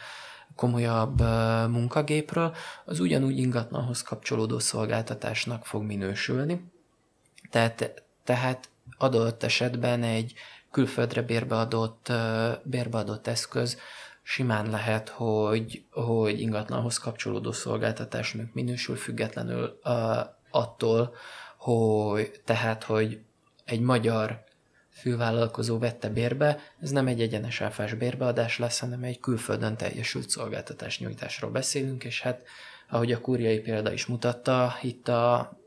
komolyabb 0.60 1.22
munkagépről, 1.70 2.56
az 2.86 3.00
ugyanúgy 3.00 3.38
ingatlanhoz 3.38 4.02
kapcsolódó 4.02 4.60
szolgáltatásnak 4.60 5.66
fog 5.66 5.84
minősülni. 5.84 6.72
Tehát, 7.50 8.04
tehát 8.24 8.70
adott 8.98 9.44
esetben 9.44 10.04
egy 10.04 10.34
külföldre 10.72 11.22
bérbeadott, 11.22 12.12
bérbeadott 12.64 13.28
eszköz 13.28 13.78
simán 14.24 14.70
lehet, 14.70 15.10
hogy, 15.10 15.84
hogy 15.92 16.42
ingatlanhoz 16.42 16.98
kapcsolódó 16.98 17.52
szolgáltatásnak 17.52 18.54
minősül, 18.54 18.96
függetlenül 18.96 19.80
attól, 20.52 21.14
hogy 21.58 22.42
tehát, 22.46 22.84
hogy 22.84 23.20
egy 23.66 23.80
magyar 23.80 24.44
fővállalkozó 25.00 25.78
vette 25.78 26.10
bérbe, 26.10 26.60
ez 26.82 26.90
nem 26.90 27.08
egy 27.08 27.22
egyenes 27.22 27.62
áfás 27.62 27.94
bérbeadás 27.94 28.58
lesz, 28.58 28.80
hanem 28.80 29.04
egy 29.04 29.20
külföldön 29.20 29.78
teljesült 29.78 30.30
szolgáltatás 30.30 31.00
nyújtásról 31.00 31.52
beszélünk, 31.52 32.04
és 32.04 32.22
hát 32.22 32.44
ahogy 32.90 33.12
a 33.12 33.22
kúriai 33.22 33.60
példa 33.60 33.94
is 33.94 34.06
mutatta, 34.06 34.78
itt 34.82 35.08
a, 35.08 35.58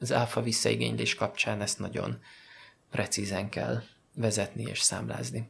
az 0.00 0.12
áfa 0.12 0.42
visszaigénylés 0.42 1.14
kapcsán 1.14 1.60
ezt 1.60 1.78
nagyon 1.78 2.18
precízen 2.90 3.48
kell 3.48 3.82
vezetni 4.14 4.62
és 4.62 4.80
számlázni. 4.80 5.48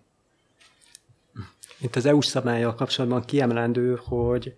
Itt 1.81 1.97
az 1.97 2.07
EU-s 2.07 2.27
szabályjal 2.27 2.75
kapcsolatban 2.75 3.25
kiemelendő, 3.25 4.01
hogy 4.05 4.55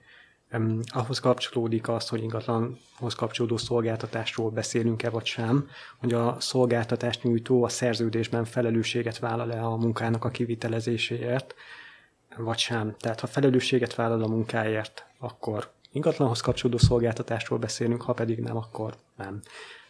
Um, 0.53 0.81
ahhoz 0.87 1.19
kapcsolódik 1.19 1.89
az, 1.89 2.09
hogy 2.09 2.23
ingatlanhoz 2.23 3.15
kapcsolódó 3.17 3.57
szolgáltatásról 3.57 4.51
beszélünk-e 4.51 5.11
vagy 5.11 5.27
sem, 5.27 5.69
hogy 5.99 6.13
a 6.13 6.37
szolgáltatást 6.41 7.23
nyújtó 7.23 7.65
a 7.65 7.69
szerződésben 7.69 8.45
felelősséget 8.45 9.19
vállal-e 9.19 9.65
a 9.65 9.77
munkának 9.77 10.25
a 10.25 10.29
kivitelezéséért, 10.29 11.55
vagy 12.37 12.59
sem. 12.59 12.95
Tehát 12.99 13.21
ha 13.21 13.27
felelősséget 13.27 13.95
vállal 13.95 14.23
a 14.23 14.29
munkáért, 14.29 15.07
akkor 15.19 15.71
ingatlanhoz 15.93 16.41
kapcsolódó 16.41 16.79
szolgáltatásról 16.79 17.59
beszélünk, 17.59 18.03
ha 18.03 18.13
pedig 18.13 18.39
nem, 18.39 18.57
akkor 18.57 18.95
nem. 19.17 19.41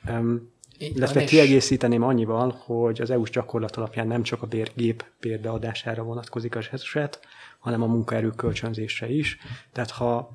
Um, 0.08 0.52
illetve 0.78 1.24
kiegészíteném 1.24 2.02
annyival, 2.02 2.60
hogy 2.64 3.00
az 3.00 3.10
EU-s 3.10 3.30
gyakorlat 3.30 3.76
alapján 3.76 4.06
nem 4.06 4.22
csak 4.22 4.42
a 4.42 4.46
bérgép 4.46 5.04
bérbeadására 5.20 6.02
vonatkozik 6.02 6.56
az 6.56 6.68
eset, 6.72 7.20
hanem 7.58 7.82
a 7.82 7.86
munkaerő 7.86 8.30
kölcsönzésre 8.30 9.08
is. 9.08 9.38
Tehát 9.72 9.90
ha 9.90 10.34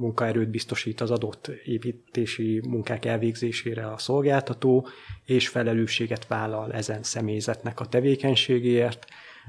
munkaerőt 0.00 0.48
biztosít 0.48 1.00
az 1.00 1.10
adott 1.10 1.48
építési 1.64 2.62
munkák 2.68 3.04
elvégzésére 3.04 3.92
a 3.92 3.98
szolgáltató, 3.98 4.88
és 5.24 5.48
felelősséget 5.48 6.26
vállal 6.26 6.72
ezen 6.72 7.02
személyzetnek 7.02 7.80
a 7.80 7.86
tevékenységéért, 7.86 9.06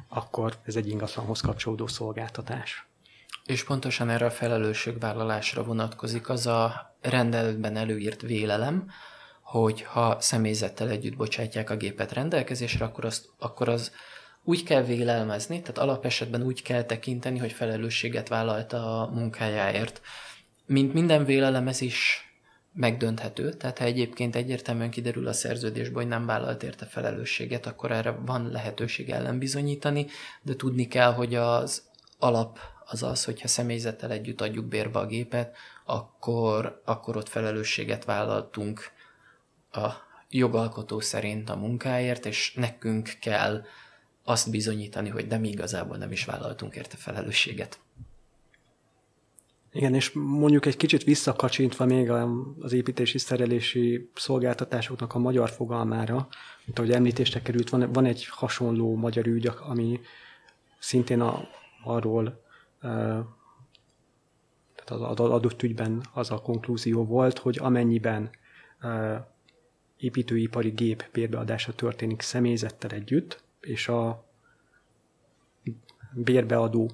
akkor 0.07 0.57
ez 0.63 0.75
egy 0.75 0.87
ingatlanhoz 0.89 1.41
kapcsolódó 1.41 1.87
szolgáltatás. 1.87 2.85
És 3.45 3.63
pontosan 3.63 4.09
erre 4.09 4.25
a 4.25 4.31
felelősségvállalásra 4.31 5.63
vonatkozik 5.63 6.29
az 6.29 6.47
a 6.47 6.95
rendeletben 7.01 7.75
előírt 7.75 8.21
vélelem, 8.21 8.89
hogy 9.41 9.81
ha 9.81 10.17
személyzettel 10.19 10.89
együtt 10.89 11.15
bocsátják 11.15 11.69
a 11.69 11.75
gépet 11.75 12.11
rendelkezésre, 12.11 12.85
akkor, 12.85 13.05
azt, 13.05 13.29
akkor 13.37 13.69
az 13.69 13.91
úgy 14.43 14.63
kell 14.63 14.83
vélelmezni, 14.83 15.59
tehát 15.59 15.77
alapesetben 15.77 16.43
úgy 16.43 16.61
kell 16.61 16.83
tekinteni, 16.83 17.39
hogy 17.39 17.51
felelősséget 17.51 18.27
vállalta 18.27 19.01
a 19.01 19.11
munkájáért. 19.11 20.01
Mint 20.65 20.93
minden 20.93 21.25
vélelemezés 21.25 22.25
megdönthető, 22.73 23.53
tehát 23.53 23.77
ha 23.77 23.85
egyébként 23.85 24.35
egyértelműen 24.35 24.89
kiderül 24.89 25.27
a 25.27 25.33
szerződésből, 25.33 26.01
hogy 26.01 26.11
nem 26.11 26.25
vállalt 26.25 26.63
érte 26.63 26.85
felelősséget, 26.85 27.65
akkor 27.65 27.91
erre 27.91 28.11
van 28.11 28.49
lehetőség 28.51 29.09
ellen 29.09 29.39
bizonyítani, 29.39 30.05
de 30.41 30.55
tudni 30.55 30.87
kell, 30.87 31.13
hogy 31.13 31.35
az 31.35 31.83
alap 32.19 32.59
az 32.85 33.03
az, 33.03 33.23
hogyha 33.23 33.47
személyzettel 33.47 34.11
együtt 34.11 34.41
adjuk 34.41 34.65
bérbe 34.65 34.99
a 34.99 35.05
gépet, 35.05 35.55
akkor, 35.85 36.81
akkor 36.85 37.17
ott 37.17 37.29
felelősséget 37.29 38.05
vállaltunk 38.05 38.91
a 39.71 39.89
jogalkotó 40.29 40.99
szerint 40.99 41.49
a 41.49 41.55
munkáért, 41.55 42.25
és 42.25 42.53
nekünk 42.53 43.09
kell 43.21 43.63
azt 44.23 44.51
bizonyítani, 44.51 45.09
hogy 45.09 45.27
de 45.27 45.37
mi 45.37 45.49
igazából 45.49 45.97
nem 45.97 46.11
is 46.11 46.25
vállaltunk 46.25 46.75
érte 46.75 46.97
felelősséget. 46.97 47.79
Igen, 49.73 49.93
és 49.93 50.11
mondjuk 50.11 50.65
egy 50.65 50.77
kicsit 50.77 51.03
visszakacsintva 51.03 51.85
még 51.85 52.09
az 52.59 52.73
építési 52.73 53.17
szerelési 53.17 54.09
szolgáltatásoknak 54.15 55.13
a 55.13 55.19
magyar 55.19 55.49
fogalmára, 55.49 56.27
mint 56.65 56.79
ahogy 56.79 56.91
említésre 56.91 57.41
került, 57.41 57.69
van, 57.69 57.91
van 57.91 58.05
egy 58.05 58.25
hasonló 58.25 58.95
magyar 58.95 59.27
ügy, 59.27 59.51
ami 59.59 59.99
szintén 60.79 61.21
a, 61.21 61.47
arról, 61.83 62.43
tehát 64.75 64.91
az 64.91 65.19
adott 65.19 65.63
ügyben 65.63 66.05
az 66.13 66.31
a 66.31 66.41
konklúzió 66.41 67.05
volt, 67.05 67.37
hogy 67.37 67.57
amennyiben 67.59 68.29
építőipari 69.97 70.69
gép 70.69 71.05
bérbeadása 71.11 71.73
történik 71.73 72.21
személyzettel 72.21 72.89
együtt, 72.89 73.43
és 73.61 73.87
a 73.87 74.29
bérbeadó 76.13 76.91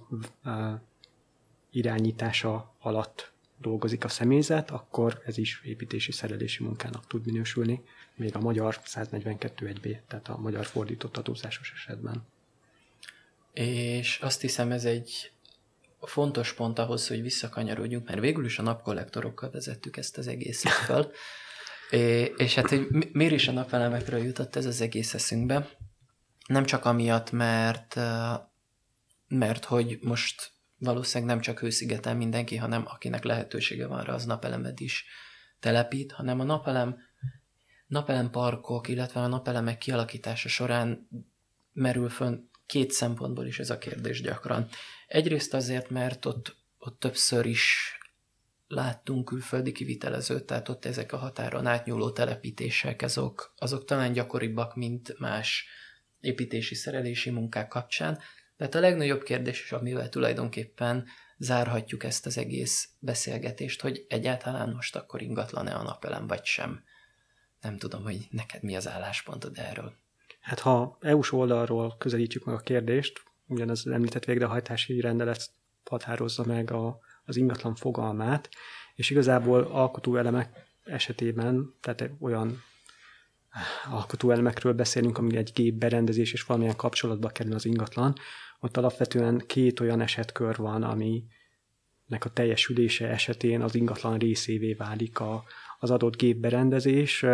irányítása 1.72 2.76
alatt 2.80 3.32
dolgozik 3.62 4.04
a 4.04 4.08
személyzet, 4.08 4.72
akkor 4.72 5.22
ez 5.26 5.38
is 5.38 5.62
építési 5.64 6.12
szerelési 6.12 6.64
munkának 6.64 7.08
tud 7.08 7.26
minősülni, 7.26 7.84
még 8.16 8.36
a 8.36 8.40
magyar 8.40 8.80
142.1b, 8.86 9.98
tehát 10.08 10.28
a 10.28 10.38
magyar 10.38 10.66
fordított 10.66 11.18
adózásos 11.18 11.72
esetben. 11.76 12.26
És 13.54 14.20
azt 14.22 14.42
hiszem 14.42 14.72
ez 14.72 14.86
egy 14.86 15.32
fontos 16.02 16.54
pont 16.54 16.80
ahhoz, 16.80 17.08
hogy 17.08 17.22
visszakanyarodjunk, 17.22 18.08
mert 18.08 18.20
végül 18.20 18.46
is 18.46 18.60
a 18.60 18.62
napkollektorokkal 18.62 19.50
vezettük 19.50 19.98
ezt 19.98 20.18
az 20.18 20.28
egészet 20.28 20.72
fel. 20.72 21.12
É, 21.90 22.34
és 22.38 22.56
hát, 22.56 22.70
hogy 22.70 22.88
miért 23.12 23.34
is 23.34 23.48
a 23.48 23.52
napelemekről 23.52 24.20
jutott 24.20 24.56
ez 24.56 24.66
az 24.66 24.82
egész 24.82 25.14
eszünkbe? 25.14 25.70
Nem 26.48 26.66
csak 26.66 26.86
amiatt, 26.86 27.32
mert, 27.32 27.96
mert 29.28 29.66
hogy 29.66 29.98
most 30.02 30.52
valószínűleg 30.78 31.34
nem 31.34 31.44
csak 31.44 31.60
hőszigeten 31.60 32.18
mindenki, 32.18 32.56
hanem 32.56 32.84
akinek 32.88 33.24
lehetősége 33.24 33.88
van 33.88 34.04
rá, 34.04 34.14
az 34.14 34.26
napelemet 34.26 34.80
is 34.80 35.06
telepít, 35.60 36.12
hanem 36.12 36.40
a 36.40 36.44
napelem, 36.44 36.98
napelem 37.88 38.30
parkok, 38.30 38.88
illetve 38.88 39.20
a 39.20 39.28
napelemek 39.28 39.78
kialakítása 39.78 40.50
során 40.50 41.08
merül 41.74 42.10
fönn 42.10 42.38
két 42.66 42.92
szempontból 42.92 43.46
is 43.46 43.60
ez 43.60 43.70
a 43.70 43.78
kérdés 43.78 44.22
gyakran. 44.22 44.68
Egyrészt 45.08 45.54
azért, 45.54 45.90
mert 45.90 46.26
ott, 46.26 46.56
ott 46.78 47.00
többször 47.00 47.46
is 47.46 47.92
láttunk 48.68 49.26
külföldi 49.26 49.72
kivitelezőt, 49.72 50.46
tehát 50.46 50.70
ott 50.70 50.86
ezek 50.86 51.14
a 51.14 51.18
határon 51.18 51.66
átnyúló 51.66 52.12
telepítések, 52.12 53.02
azok, 53.02 53.54
azok 53.58 53.86
talán 53.86 54.12
gyakoribbak, 54.12 54.76
mint 54.76 55.20
más 55.20 55.66
építési, 56.28 56.76
szerelési 56.76 57.30
munkák 57.30 57.68
kapcsán, 57.68 58.20
tehát 58.58 58.76
a 58.76 58.80
legnagyobb 58.80 59.24
kérdés, 59.24 59.62
és 59.62 59.72
amivel 59.72 60.10
tulajdonképpen 60.10 61.06
zárhatjuk 61.38 62.04
ezt 62.04 62.26
az 62.26 62.38
egész 62.38 62.90
beszélgetést, 63.00 63.82
hogy 63.82 64.06
egyáltalán 64.10 64.70
most 64.70 64.96
akkor 64.96 65.22
ingatlan-e 65.22 65.76
a 65.76 65.84
napelem, 65.84 66.28
vagy 66.28 66.46
sem. 66.46 66.84
Nem 67.62 67.78
tudom, 67.78 68.04
hogy 68.04 68.28
neked 68.30 68.64
mi 68.64 68.76
az 68.76 68.88
álláspontod 68.88 69.58
erről. 69.58 69.94
Hát 70.40 70.60
ha 70.60 70.98
EU-s 71.02 71.32
oldalról 71.32 71.96
közelítjük 71.98 72.46
meg 72.46 72.56
a 72.56 72.60
kérdést, 72.60 73.22
ugyanaz 73.48 73.88
említett 73.88 74.26
végrehajtási 74.26 75.00
rendelet 75.00 75.50
határozza 75.90 76.44
meg 76.46 76.72
a, 76.72 77.00
az 77.26 77.36
ingatlan 77.36 77.76
fogalmát, 77.76 78.50
és 78.96 79.10
igazából 79.10 79.64
alkotó 79.64 80.16
elemek 80.16 80.50
esetében, 80.84 81.74
tehát 81.82 82.10
olyan 82.20 82.64
alkotóelemekről 83.90 84.74
beszélünk, 84.74 85.18
ami 85.18 85.38
egy 85.38 85.52
gép 85.54 85.74
berendezés 85.74 86.34
és 86.34 86.44
valamilyen 86.44 86.76
kapcsolatba 86.76 87.28
kerül 87.28 87.54
az 87.54 87.66
ingatlan, 87.66 88.16
ott 88.60 88.78
alapvetően 88.78 89.44
két 89.48 89.80
olyan 89.80 90.02
esetkör 90.02 90.56
van, 90.56 90.84
ami 90.84 91.24
nek 92.06 92.26
a 92.26 92.30
teljesülése 92.30 93.08
esetén 93.08 93.62
az 93.62 93.76
ingatlan 93.76 94.18
részévé 94.18 94.74
válik 94.74 95.20
a, 95.20 95.44
az 95.80 95.92
adott 95.92 96.18
gépberendezés. 96.18 97.26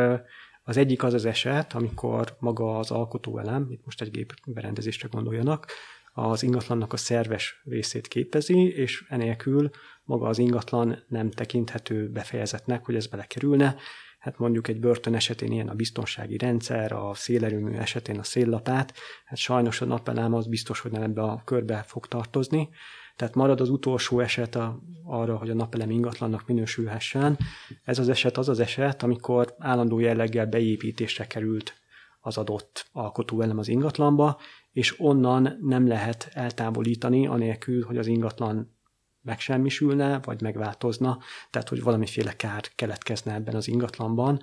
Az 0.63 0.77
egyik 0.77 1.03
az 1.03 1.13
az 1.13 1.25
eset, 1.25 1.73
amikor 1.73 2.35
maga 2.39 2.77
az 2.77 2.91
alkotóelem, 2.91 3.67
itt 3.69 3.85
most 3.85 4.01
egy 4.01 4.11
gépberendezésre 4.11 5.07
gondoljanak, 5.11 5.71
az 6.13 6.43
ingatlannak 6.43 6.93
a 6.93 6.97
szerves 6.97 7.61
részét 7.63 8.07
képezi, 8.07 8.67
és 8.67 9.05
enélkül 9.09 9.69
maga 10.03 10.27
az 10.27 10.37
ingatlan 10.37 11.03
nem 11.07 11.31
tekinthető 11.31 12.09
befejezetnek, 12.09 12.85
hogy 12.85 12.95
ez 12.95 13.07
belekerülne, 13.07 13.75
hát 14.23 14.37
mondjuk 14.37 14.67
egy 14.67 14.79
börtön 14.79 15.15
esetén 15.15 15.51
ilyen 15.51 15.69
a 15.69 15.73
biztonsági 15.73 16.37
rendszer, 16.37 16.91
a 16.91 17.13
szélerőmű 17.13 17.71
esetén 17.71 18.19
a 18.19 18.23
széllapát, 18.23 18.93
hát 19.25 19.37
sajnos 19.37 19.81
a 19.81 19.85
napelem 19.85 20.33
az 20.33 20.47
biztos, 20.47 20.79
hogy 20.79 20.91
nem 20.91 21.01
ebbe 21.01 21.21
a 21.21 21.41
körbe 21.45 21.83
fog 21.87 22.07
tartozni, 22.07 22.69
tehát 23.15 23.35
marad 23.35 23.61
az 23.61 23.69
utolsó 23.69 24.19
eset 24.19 24.55
a, 24.55 24.79
arra, 25.03 25.37
hogy 25.37 25.49
a 25.49 25.53
napelem 25.53 25.89
ingatlannak 25.89 26.47
minősülhessen. 26.47 27.37
Ez 27.83 27.99
az 27.99 28.09
eset 28.09 28.37
az 28.37 28.49
az 28.49 28.59
eset, 28.59 29.03
amikor 29.03 29.55
állandó 29.57 29.99
jelleggel 29.99 30.45
beépítésre 30.45 31.27
került 31.27 31.73
az 32.19 32.37
adott 32.37 32.85
alkotóelem 32.91 33.57
az 33.57 33.67
ingatlanba, 33.67 34.39
és 34.71 34.99
onnan 34.99 35.57
nem 35.61 35.87
lehet 35.87 36.29
eltávolítani, 36.33 37.27
anélkül, 37.27 37.85
hogy 37.85 37.97
az 37.97 38.07
ingatlan 38.07 38.75
megsemmisülne, 39.23 40.19
vagy 40.19 40.41
megváltozna, 40.41 41.19
tehát 41.49 41.69
hogy 41.69 41.83
valamiféle 41.83 42.35
kár 42.35 42.61
keletkezne 42.75 43.33
ebben 43.33 43.55
az 43.55 43.67
ingatlanban, 43.67 44.41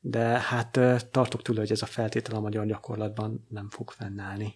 de 0.00 0.24
hát 0.24 0.80
tartok 1.10 1.42
tőle, 1.42 1.60
hogy 1.60 1.70
ez 1.70 1.82
a 1.82 1.86
feltétel 1.86 2.34
a 2.34 2.40
magyar 2.40 2.66
gyakorlatban 2.66 3.46
nem 3.48 3.70
fog 3.70 3.90
fennállni. 3.90 4.54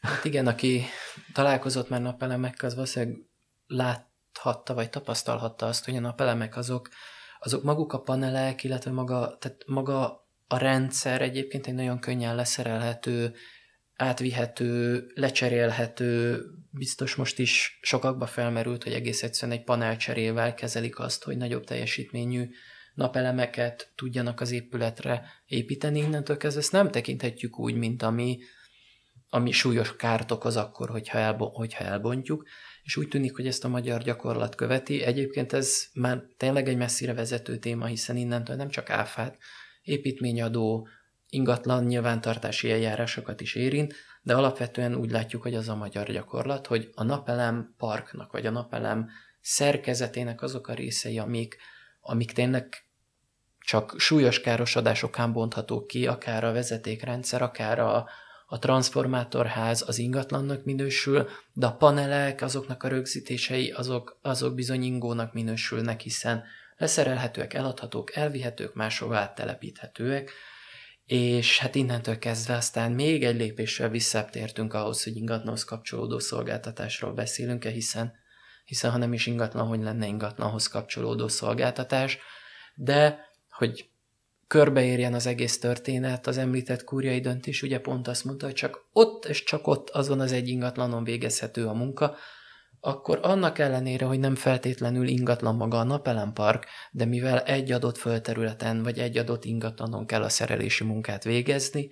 Hát 0.00 0.24
igen, 0.24 0.46
aki 0.46 0.84
találkozott 1.32 1.88
már 1.88 2.00
napelemekkel, 2.00 2.68
az 2.68 2.74
valószínűleg 2.74 3.18
láthatta, 3.66 4.74
vagy 4.74 4.90
tapasztalhatta 4.90 5.66
azt, 5.66 5.84
hogy 5.84 5.96
a 5.96 6.00
napelemek 6.00 6.56
azok, 6.56 6.88
azok 7.40 7.62
maguk 7.62 7.92
a 7.92 8.00
panelek, 8.00 8.64
illetve 8.64 8.90
maga, 8.90 9.36
tehát 9.38 9.62
maga 9.66 10.26
a 10.46 10.56
rendszer 10.56 11.22
egyébként 11.22 11.66
egy 11.66 11.74
nagyon 11.74 11.98
könnyen 11.98 12.34
leszerelhető, 12.34 13.34
átvihető, 13.98 15.04
lecserélhető, 15.14 16.42
biztos 16.70 17.14
most 17.14 17.38
is 17.38 17.78
sokakba 17.82 18.26
felmerült, 18.26 18.82
hogy 18.82 18.92
egész 18.92 19.22
egyszerűen 19.22 19.58
egy 19.58 19.64
panelcserével 19.64 20.54
kezelik 20.54 20.98
azt, 20.98 21.24
hogy 21.24 21.36
nagyobb 21.36 21.64
teljesítményű 21.64 22.48
napelemeket 22.94 23.92
tudjanak 23.94 24.40
az 24.40 24.50
épületre 24.50 25.22
építeni. 25.46 25.98
Innentől 25.98 26.36
kezdve 26.36 26.60
ezt 26.60 26.72
nem 26.72 26.90
tekinthetjük 26.90 27.58
úgy, 27.58 27.74
mint 27.74 28.02
ami, 28.02 28.38
ami 29.28 29.50
súlyos 29.50 29.96
kárt 29.96 30.30
okoz 30.30 30.56
akkor, 30.56 30.88
hogyha, 30.88 31.18
elbo- 31.18 31.54
hogyha 31.54 31.84
elbontjuk, 31.84 32.44
és 32.82 32.96
úgy 32.96 33.08
tűnik, 33.08 33.36
hogy 33.36 33.46
ezt 33.46 33.64
a 33.64 33.68
magyar 33.68 34.02
gyakorlat 34.02 34.54
követi. 34.54 35.02
Egyébként 35.02 35.52
ez 35.52 35.86
már 35.94 36.22
tényleg 36.36 36.68
egy 36.68 36.76
messzire 36.76 37.14
vezető 37.14 37.56
téma, 37.56 37.86
hiszen 37.86 38.16
innentől 38.16 38.56
nem 38.56 38.68
csak 38.68 38.90
áfát, 38.90 39.38
építményadó, 39.82 40.88
ingatlan 41.28 41.84
nyilvántartási 41.84 42.70
eljárásokat 42.70 43.40
is 43.40 43.54
érint, 43.54 43.94
de 44.22 44.34
alapvetően 44.34 44.94
úgy 44.94 45.10
látjuk, 45.10 45.42
hogy 45.42 45.54
az 45.54 45.68
a 45.68 45.76
magyar 45.76 46.10
gyakorlat, 46.10 46.66
hogy 46.66 46.90
a 46.94 47.02
napelem 47.02 47.74
parknak, 47.76 48.32
vagy 48.32 48.46
a 48.46 48.50
napelem 48.50 49.08
szerkezetének 49.40 50.42
azok 50.42 50.68
a 50.68 50.74
részei, 50.74 51.18
amik, 51.18 51.56
amik 52.00 52.32
tényleg 52.32 52.86
csak 53.58 53.94
súlyos 53.98 54.40
károsodásokán 54.40 55.32
bonthatók 55.32 55.86
ki, 55.86 56.06
akár 56.06 56.44
a 56.44 56.52
vezetékrendszer, 56.52 57.42
akár 57.42 57.78
a, 57.78 58.08
a 58.46 58.58
transformátorház 58.58 59.84
az 59.86 59.98
ingatlannak 59.98 60.64
minősül, 60.64 61.28
de 61.52 61.66
a 61.66 61.76
panelek, 61.76 62.42
azoknak 62.42 62.82
a 62.82 62.88
rögzítései, 62.88 63.70
azok, 63.70 64.18
azok 64.22 64.54
bizony 64.54 64.82
ingónak 64.82 65.32
minősülnek, 65.32 66.00
hiszen 66.00 66.44
leszerelhetőek, 66.76 67.54
eladhatók, 67.54 68.14
elvihetők, 68.14 68.74
máshova 68.74 69.16
áttelepíthetőek, 69.16 70.30
és 71.08 71.58
hát 71.58 71.74
innentől 71.74 72.18
kezdve 72.18 72.54
aztán 72.54 72.92
még 72.92 73.24
egy 73.24 73.36
lépéssel 73.36 73.88
visszatértünk 73.88 74.74
ahhoz, 74.74 75.02
hogy 75.02 75.16
ingatlanhoz 75.16 75.64
kapcsolódó 75.64 76.18
szolgáltatásról 76.18 77.12
beszélünk-e, 77.12 77.70
hiszen, 77.70 78.12
hiszen 78.64 78.90
ha 78.90 78.98
nem 78.98 79.12
is 79.12 79.26
ingatlan, 79.26 79.66
hogy 79.66 79.82
lenne 79.82 80.06
ingatlanhoz 80.06 80.66
kapcsolódó 80.66 81.28
szolgáltatás, 81.28 82.18
de 82.74 83.18
hogy 83.50 83.88
körbeérjen 84.46 85.14
az 85.14 85.26
egész 85.26 85.58
történet, 85.58 86.26
az 86.26 86.38
említett 86.38 86.84
kúriai 86.84 87.20
döntés 87.20 87.62
ugye 87.62 87.80
pont 87.80 88.08
azt 88.08 88.24
mondta, 88.24 88.46
hogy 88.46 88.54
csak 88.54 88.88
ott 88.92 89.24
és 89.24 89.44
csak 89.44 89.66
ott 89.66 89.90
azon 89.90 90.20
az 90.20 90.32
egy 90.32 90.48
ingatlanon 90.48 91.04
végezhető 91.04 91.66
a 91.66 91.72
munka, 91.72 92.16
akkor 92.80 93.18
annak 93.22 93.58
ellenére, 93.58 94.04
hogy 94.04 94.18
nem 94.18 94.34
feltétlenül 94.34 95.06
ingatlan 95.06 95.54
maga 95.54 95.78
a 95.78 95.84
napelempark, 95.84 96.66
de 96.90 97.04
mivel 97.04 97.40
egy 97.40 97.72
adott 97.72 97.98
földterületen 97.98 98.82
vagy 98.82 98.98
egy 98.98 99.18
adott 99.18 99.44
ingatlanon 99.44 100.06
kell 100.06 100.22
a 100.22 100.28
szerelési 100.28 100.84
munkát 100.84 101.24
végezni, 101.24 101.88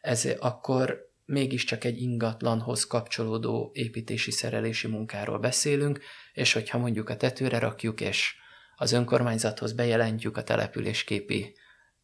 ez 0.00 0.28
akkor 0.38 1.06
mégiscsak 1.24 1.84
egy 1.84 2.00
ingatlanhoz 2.00 2.86
kapcsolódó 2.86 3.70
építési 3.74 4.30
szerelési 4.30 4.86
munkáról 4.86 5.38
beszélünk, 5.38 6.00
és 6.32 6.52
hogyha 6.52 6.78
mondjuk 6.78 7.08
a 7.08 7.16
tetőre 7.16 7.58
rakjuk, 7.58 8.00
és 8.00 8.34
az 8.76 8.92
önkormányzathoz 8.92 9.72
bejelentjük 9.72 10.36
a 10.36 10.42
településképi 10.42 11.56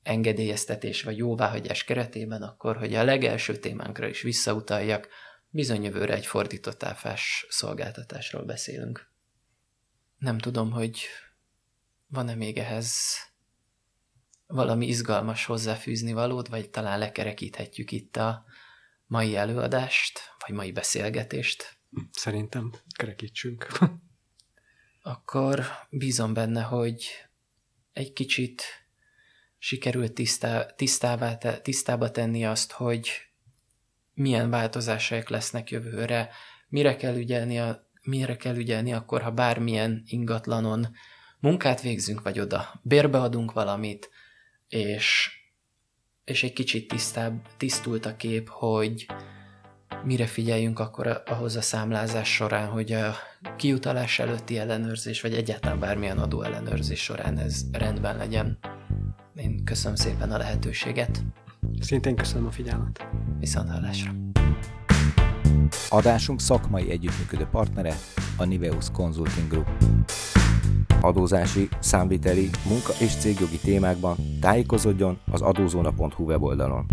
engedélyeztetés 0.02 1.02
vagy 1.02 1.16
jóváhagyás 1.16 1.84
keretében, 1.84 2.42
akkor, 2.42 2.76
hogy 2.76 2.94
a 2.94 3.04
legelső 3.04 3.56
témánkra 3.56 4.08
is 4.08 4.22
visszautaljak, 4.22 5.08
bizony 5.54 5.82
jövőre 5.82 6.14
egy 6.14 6.26
fordított 6.26 6.82
áfás 6.82 7.46
szolgáltatásról 7.48 8.44
beszélünk. 8.44 9.12
Nem 10.18 10.38
tudom, 10.38 10.70
hogy 10.70 11.02
van-e 12.06 12.34
még 12.34 12.58
ehhez 12.58 12.92
valami 14.46 14.86
izgalmas 14.86 15.44
hozzáfűzni 15.44 16.12
valót, 16.12 16.48
vagy 16.48 16.70
talán 16.70 16.98
lekerekíthetjük 16.98 17.90
itt 17.90 18.16
a 18.16 18.44
mai 19.06 19.36
előadást, 19.36 20.20
vagy 20.46 20.56
mai 20.56 20.72
beszélgetést. 20.72 21.78
Szerintem 22.10 22.72
kerekítsünk. 22.96 23.66
Akkor 25.02 25.64
bízom 25.90 26.34
benne, 26.34 26.62
hogy 26.62 27.06
egy 27.92 28.12
kicsit 28.12 28.62
sikerült 29.58 30.12
tisztá, 30.12 30.66
tisztává, 30.66 31.36
tisztába 31.36 32.10
tenni 32.10 32.44
azt, 32.44 32.72
hogy 32.72 33.10
milyen 34.14 34.50
változások 34.50 35.28
lesznek 35.28 35.70
jövőre, 35.70 36.28
mire 36.68 36.96
kell 36.96 37.16
ügyelni, 37.16 37.58
a, 37.58 37.88
mire 38.02 38.36
kell 38.36 38.56
ügyelni 38.56 38.92
akkor, 38.92 39.22
ha 39.22 39.30
bármilyen 39.30 40.02
ingatlanon 40.06 40.88
munkát 41.40 41.80
végzünk, 41.80 42.22
vagy 42.22 42.40
oda 42.40 42.80
bérbeadunk 42.82 43.52
valamit, 43.52 44.10
és, 44.68 45.30
és 46.24 46.42
egy 46.42 46.52
kicsit 46.52 46.88
tisztább, 46.88 47.46
tisztult 47.56 48.06
a 48.06 48.16
kép, 48.16 48.48
hogy 48.48 49.06
mire 50.04 50.26
figyeljünk 50.26 50.78
akkor 50.78 51.22
ahhoz 51.26 51.56
a 51.56 51.60
számlázás 51.60 52.34
során, 52.34 52.68
hogy 52.68 52.92
a 52.92 53.14
kiutalás 53.56 54.18
előtti 54.18 54.58
ellenőrzés, 54.58 55.20
vagy 55.20 55.34
egyáltalán 55.34 55.80
bármilyen 55.80 56.18
adó 56.18 56.42
ellenőrzés 56.42 57.02
során 57.02 57.38
ez 57.38 57.62
rendben 57.72 58.16
legyen. 58.16 58.58
Én 59.34 59.64
köszönöm 59.64 59.96
szépen 59.96 60.32
a 60.32 60.38
lehetőséget. 60.38 61.22
Szintén 61.80 62.16
köszönöm 62.16 62.46
a 62.46 62.50
figyelmet. 62.50 63.06
Viszont 63.38 63.70
hallásra. 63.70 64.10
Adásunk 65.88 66.40
szakmai 66.40 66.90
együttműködő 66.90 67.46
partnere 67.50 67.94
a 68.36 68.44
Niveus 68.44 68.90
Consulting 68.92 69.48
Group. 69.48 69.68
Adózási, 71.00 71.68
számviteli, 71.78 72.50
munka 72.68 72.92
és 73.00 73.16
cégjogi 73.16 73.58
témákban 73.58 74.16
tájékozódjon 74.40 75.18
az 75.30 75.40
adózóna.hu 75.40 76.24
weboldalon. 76.24 76.86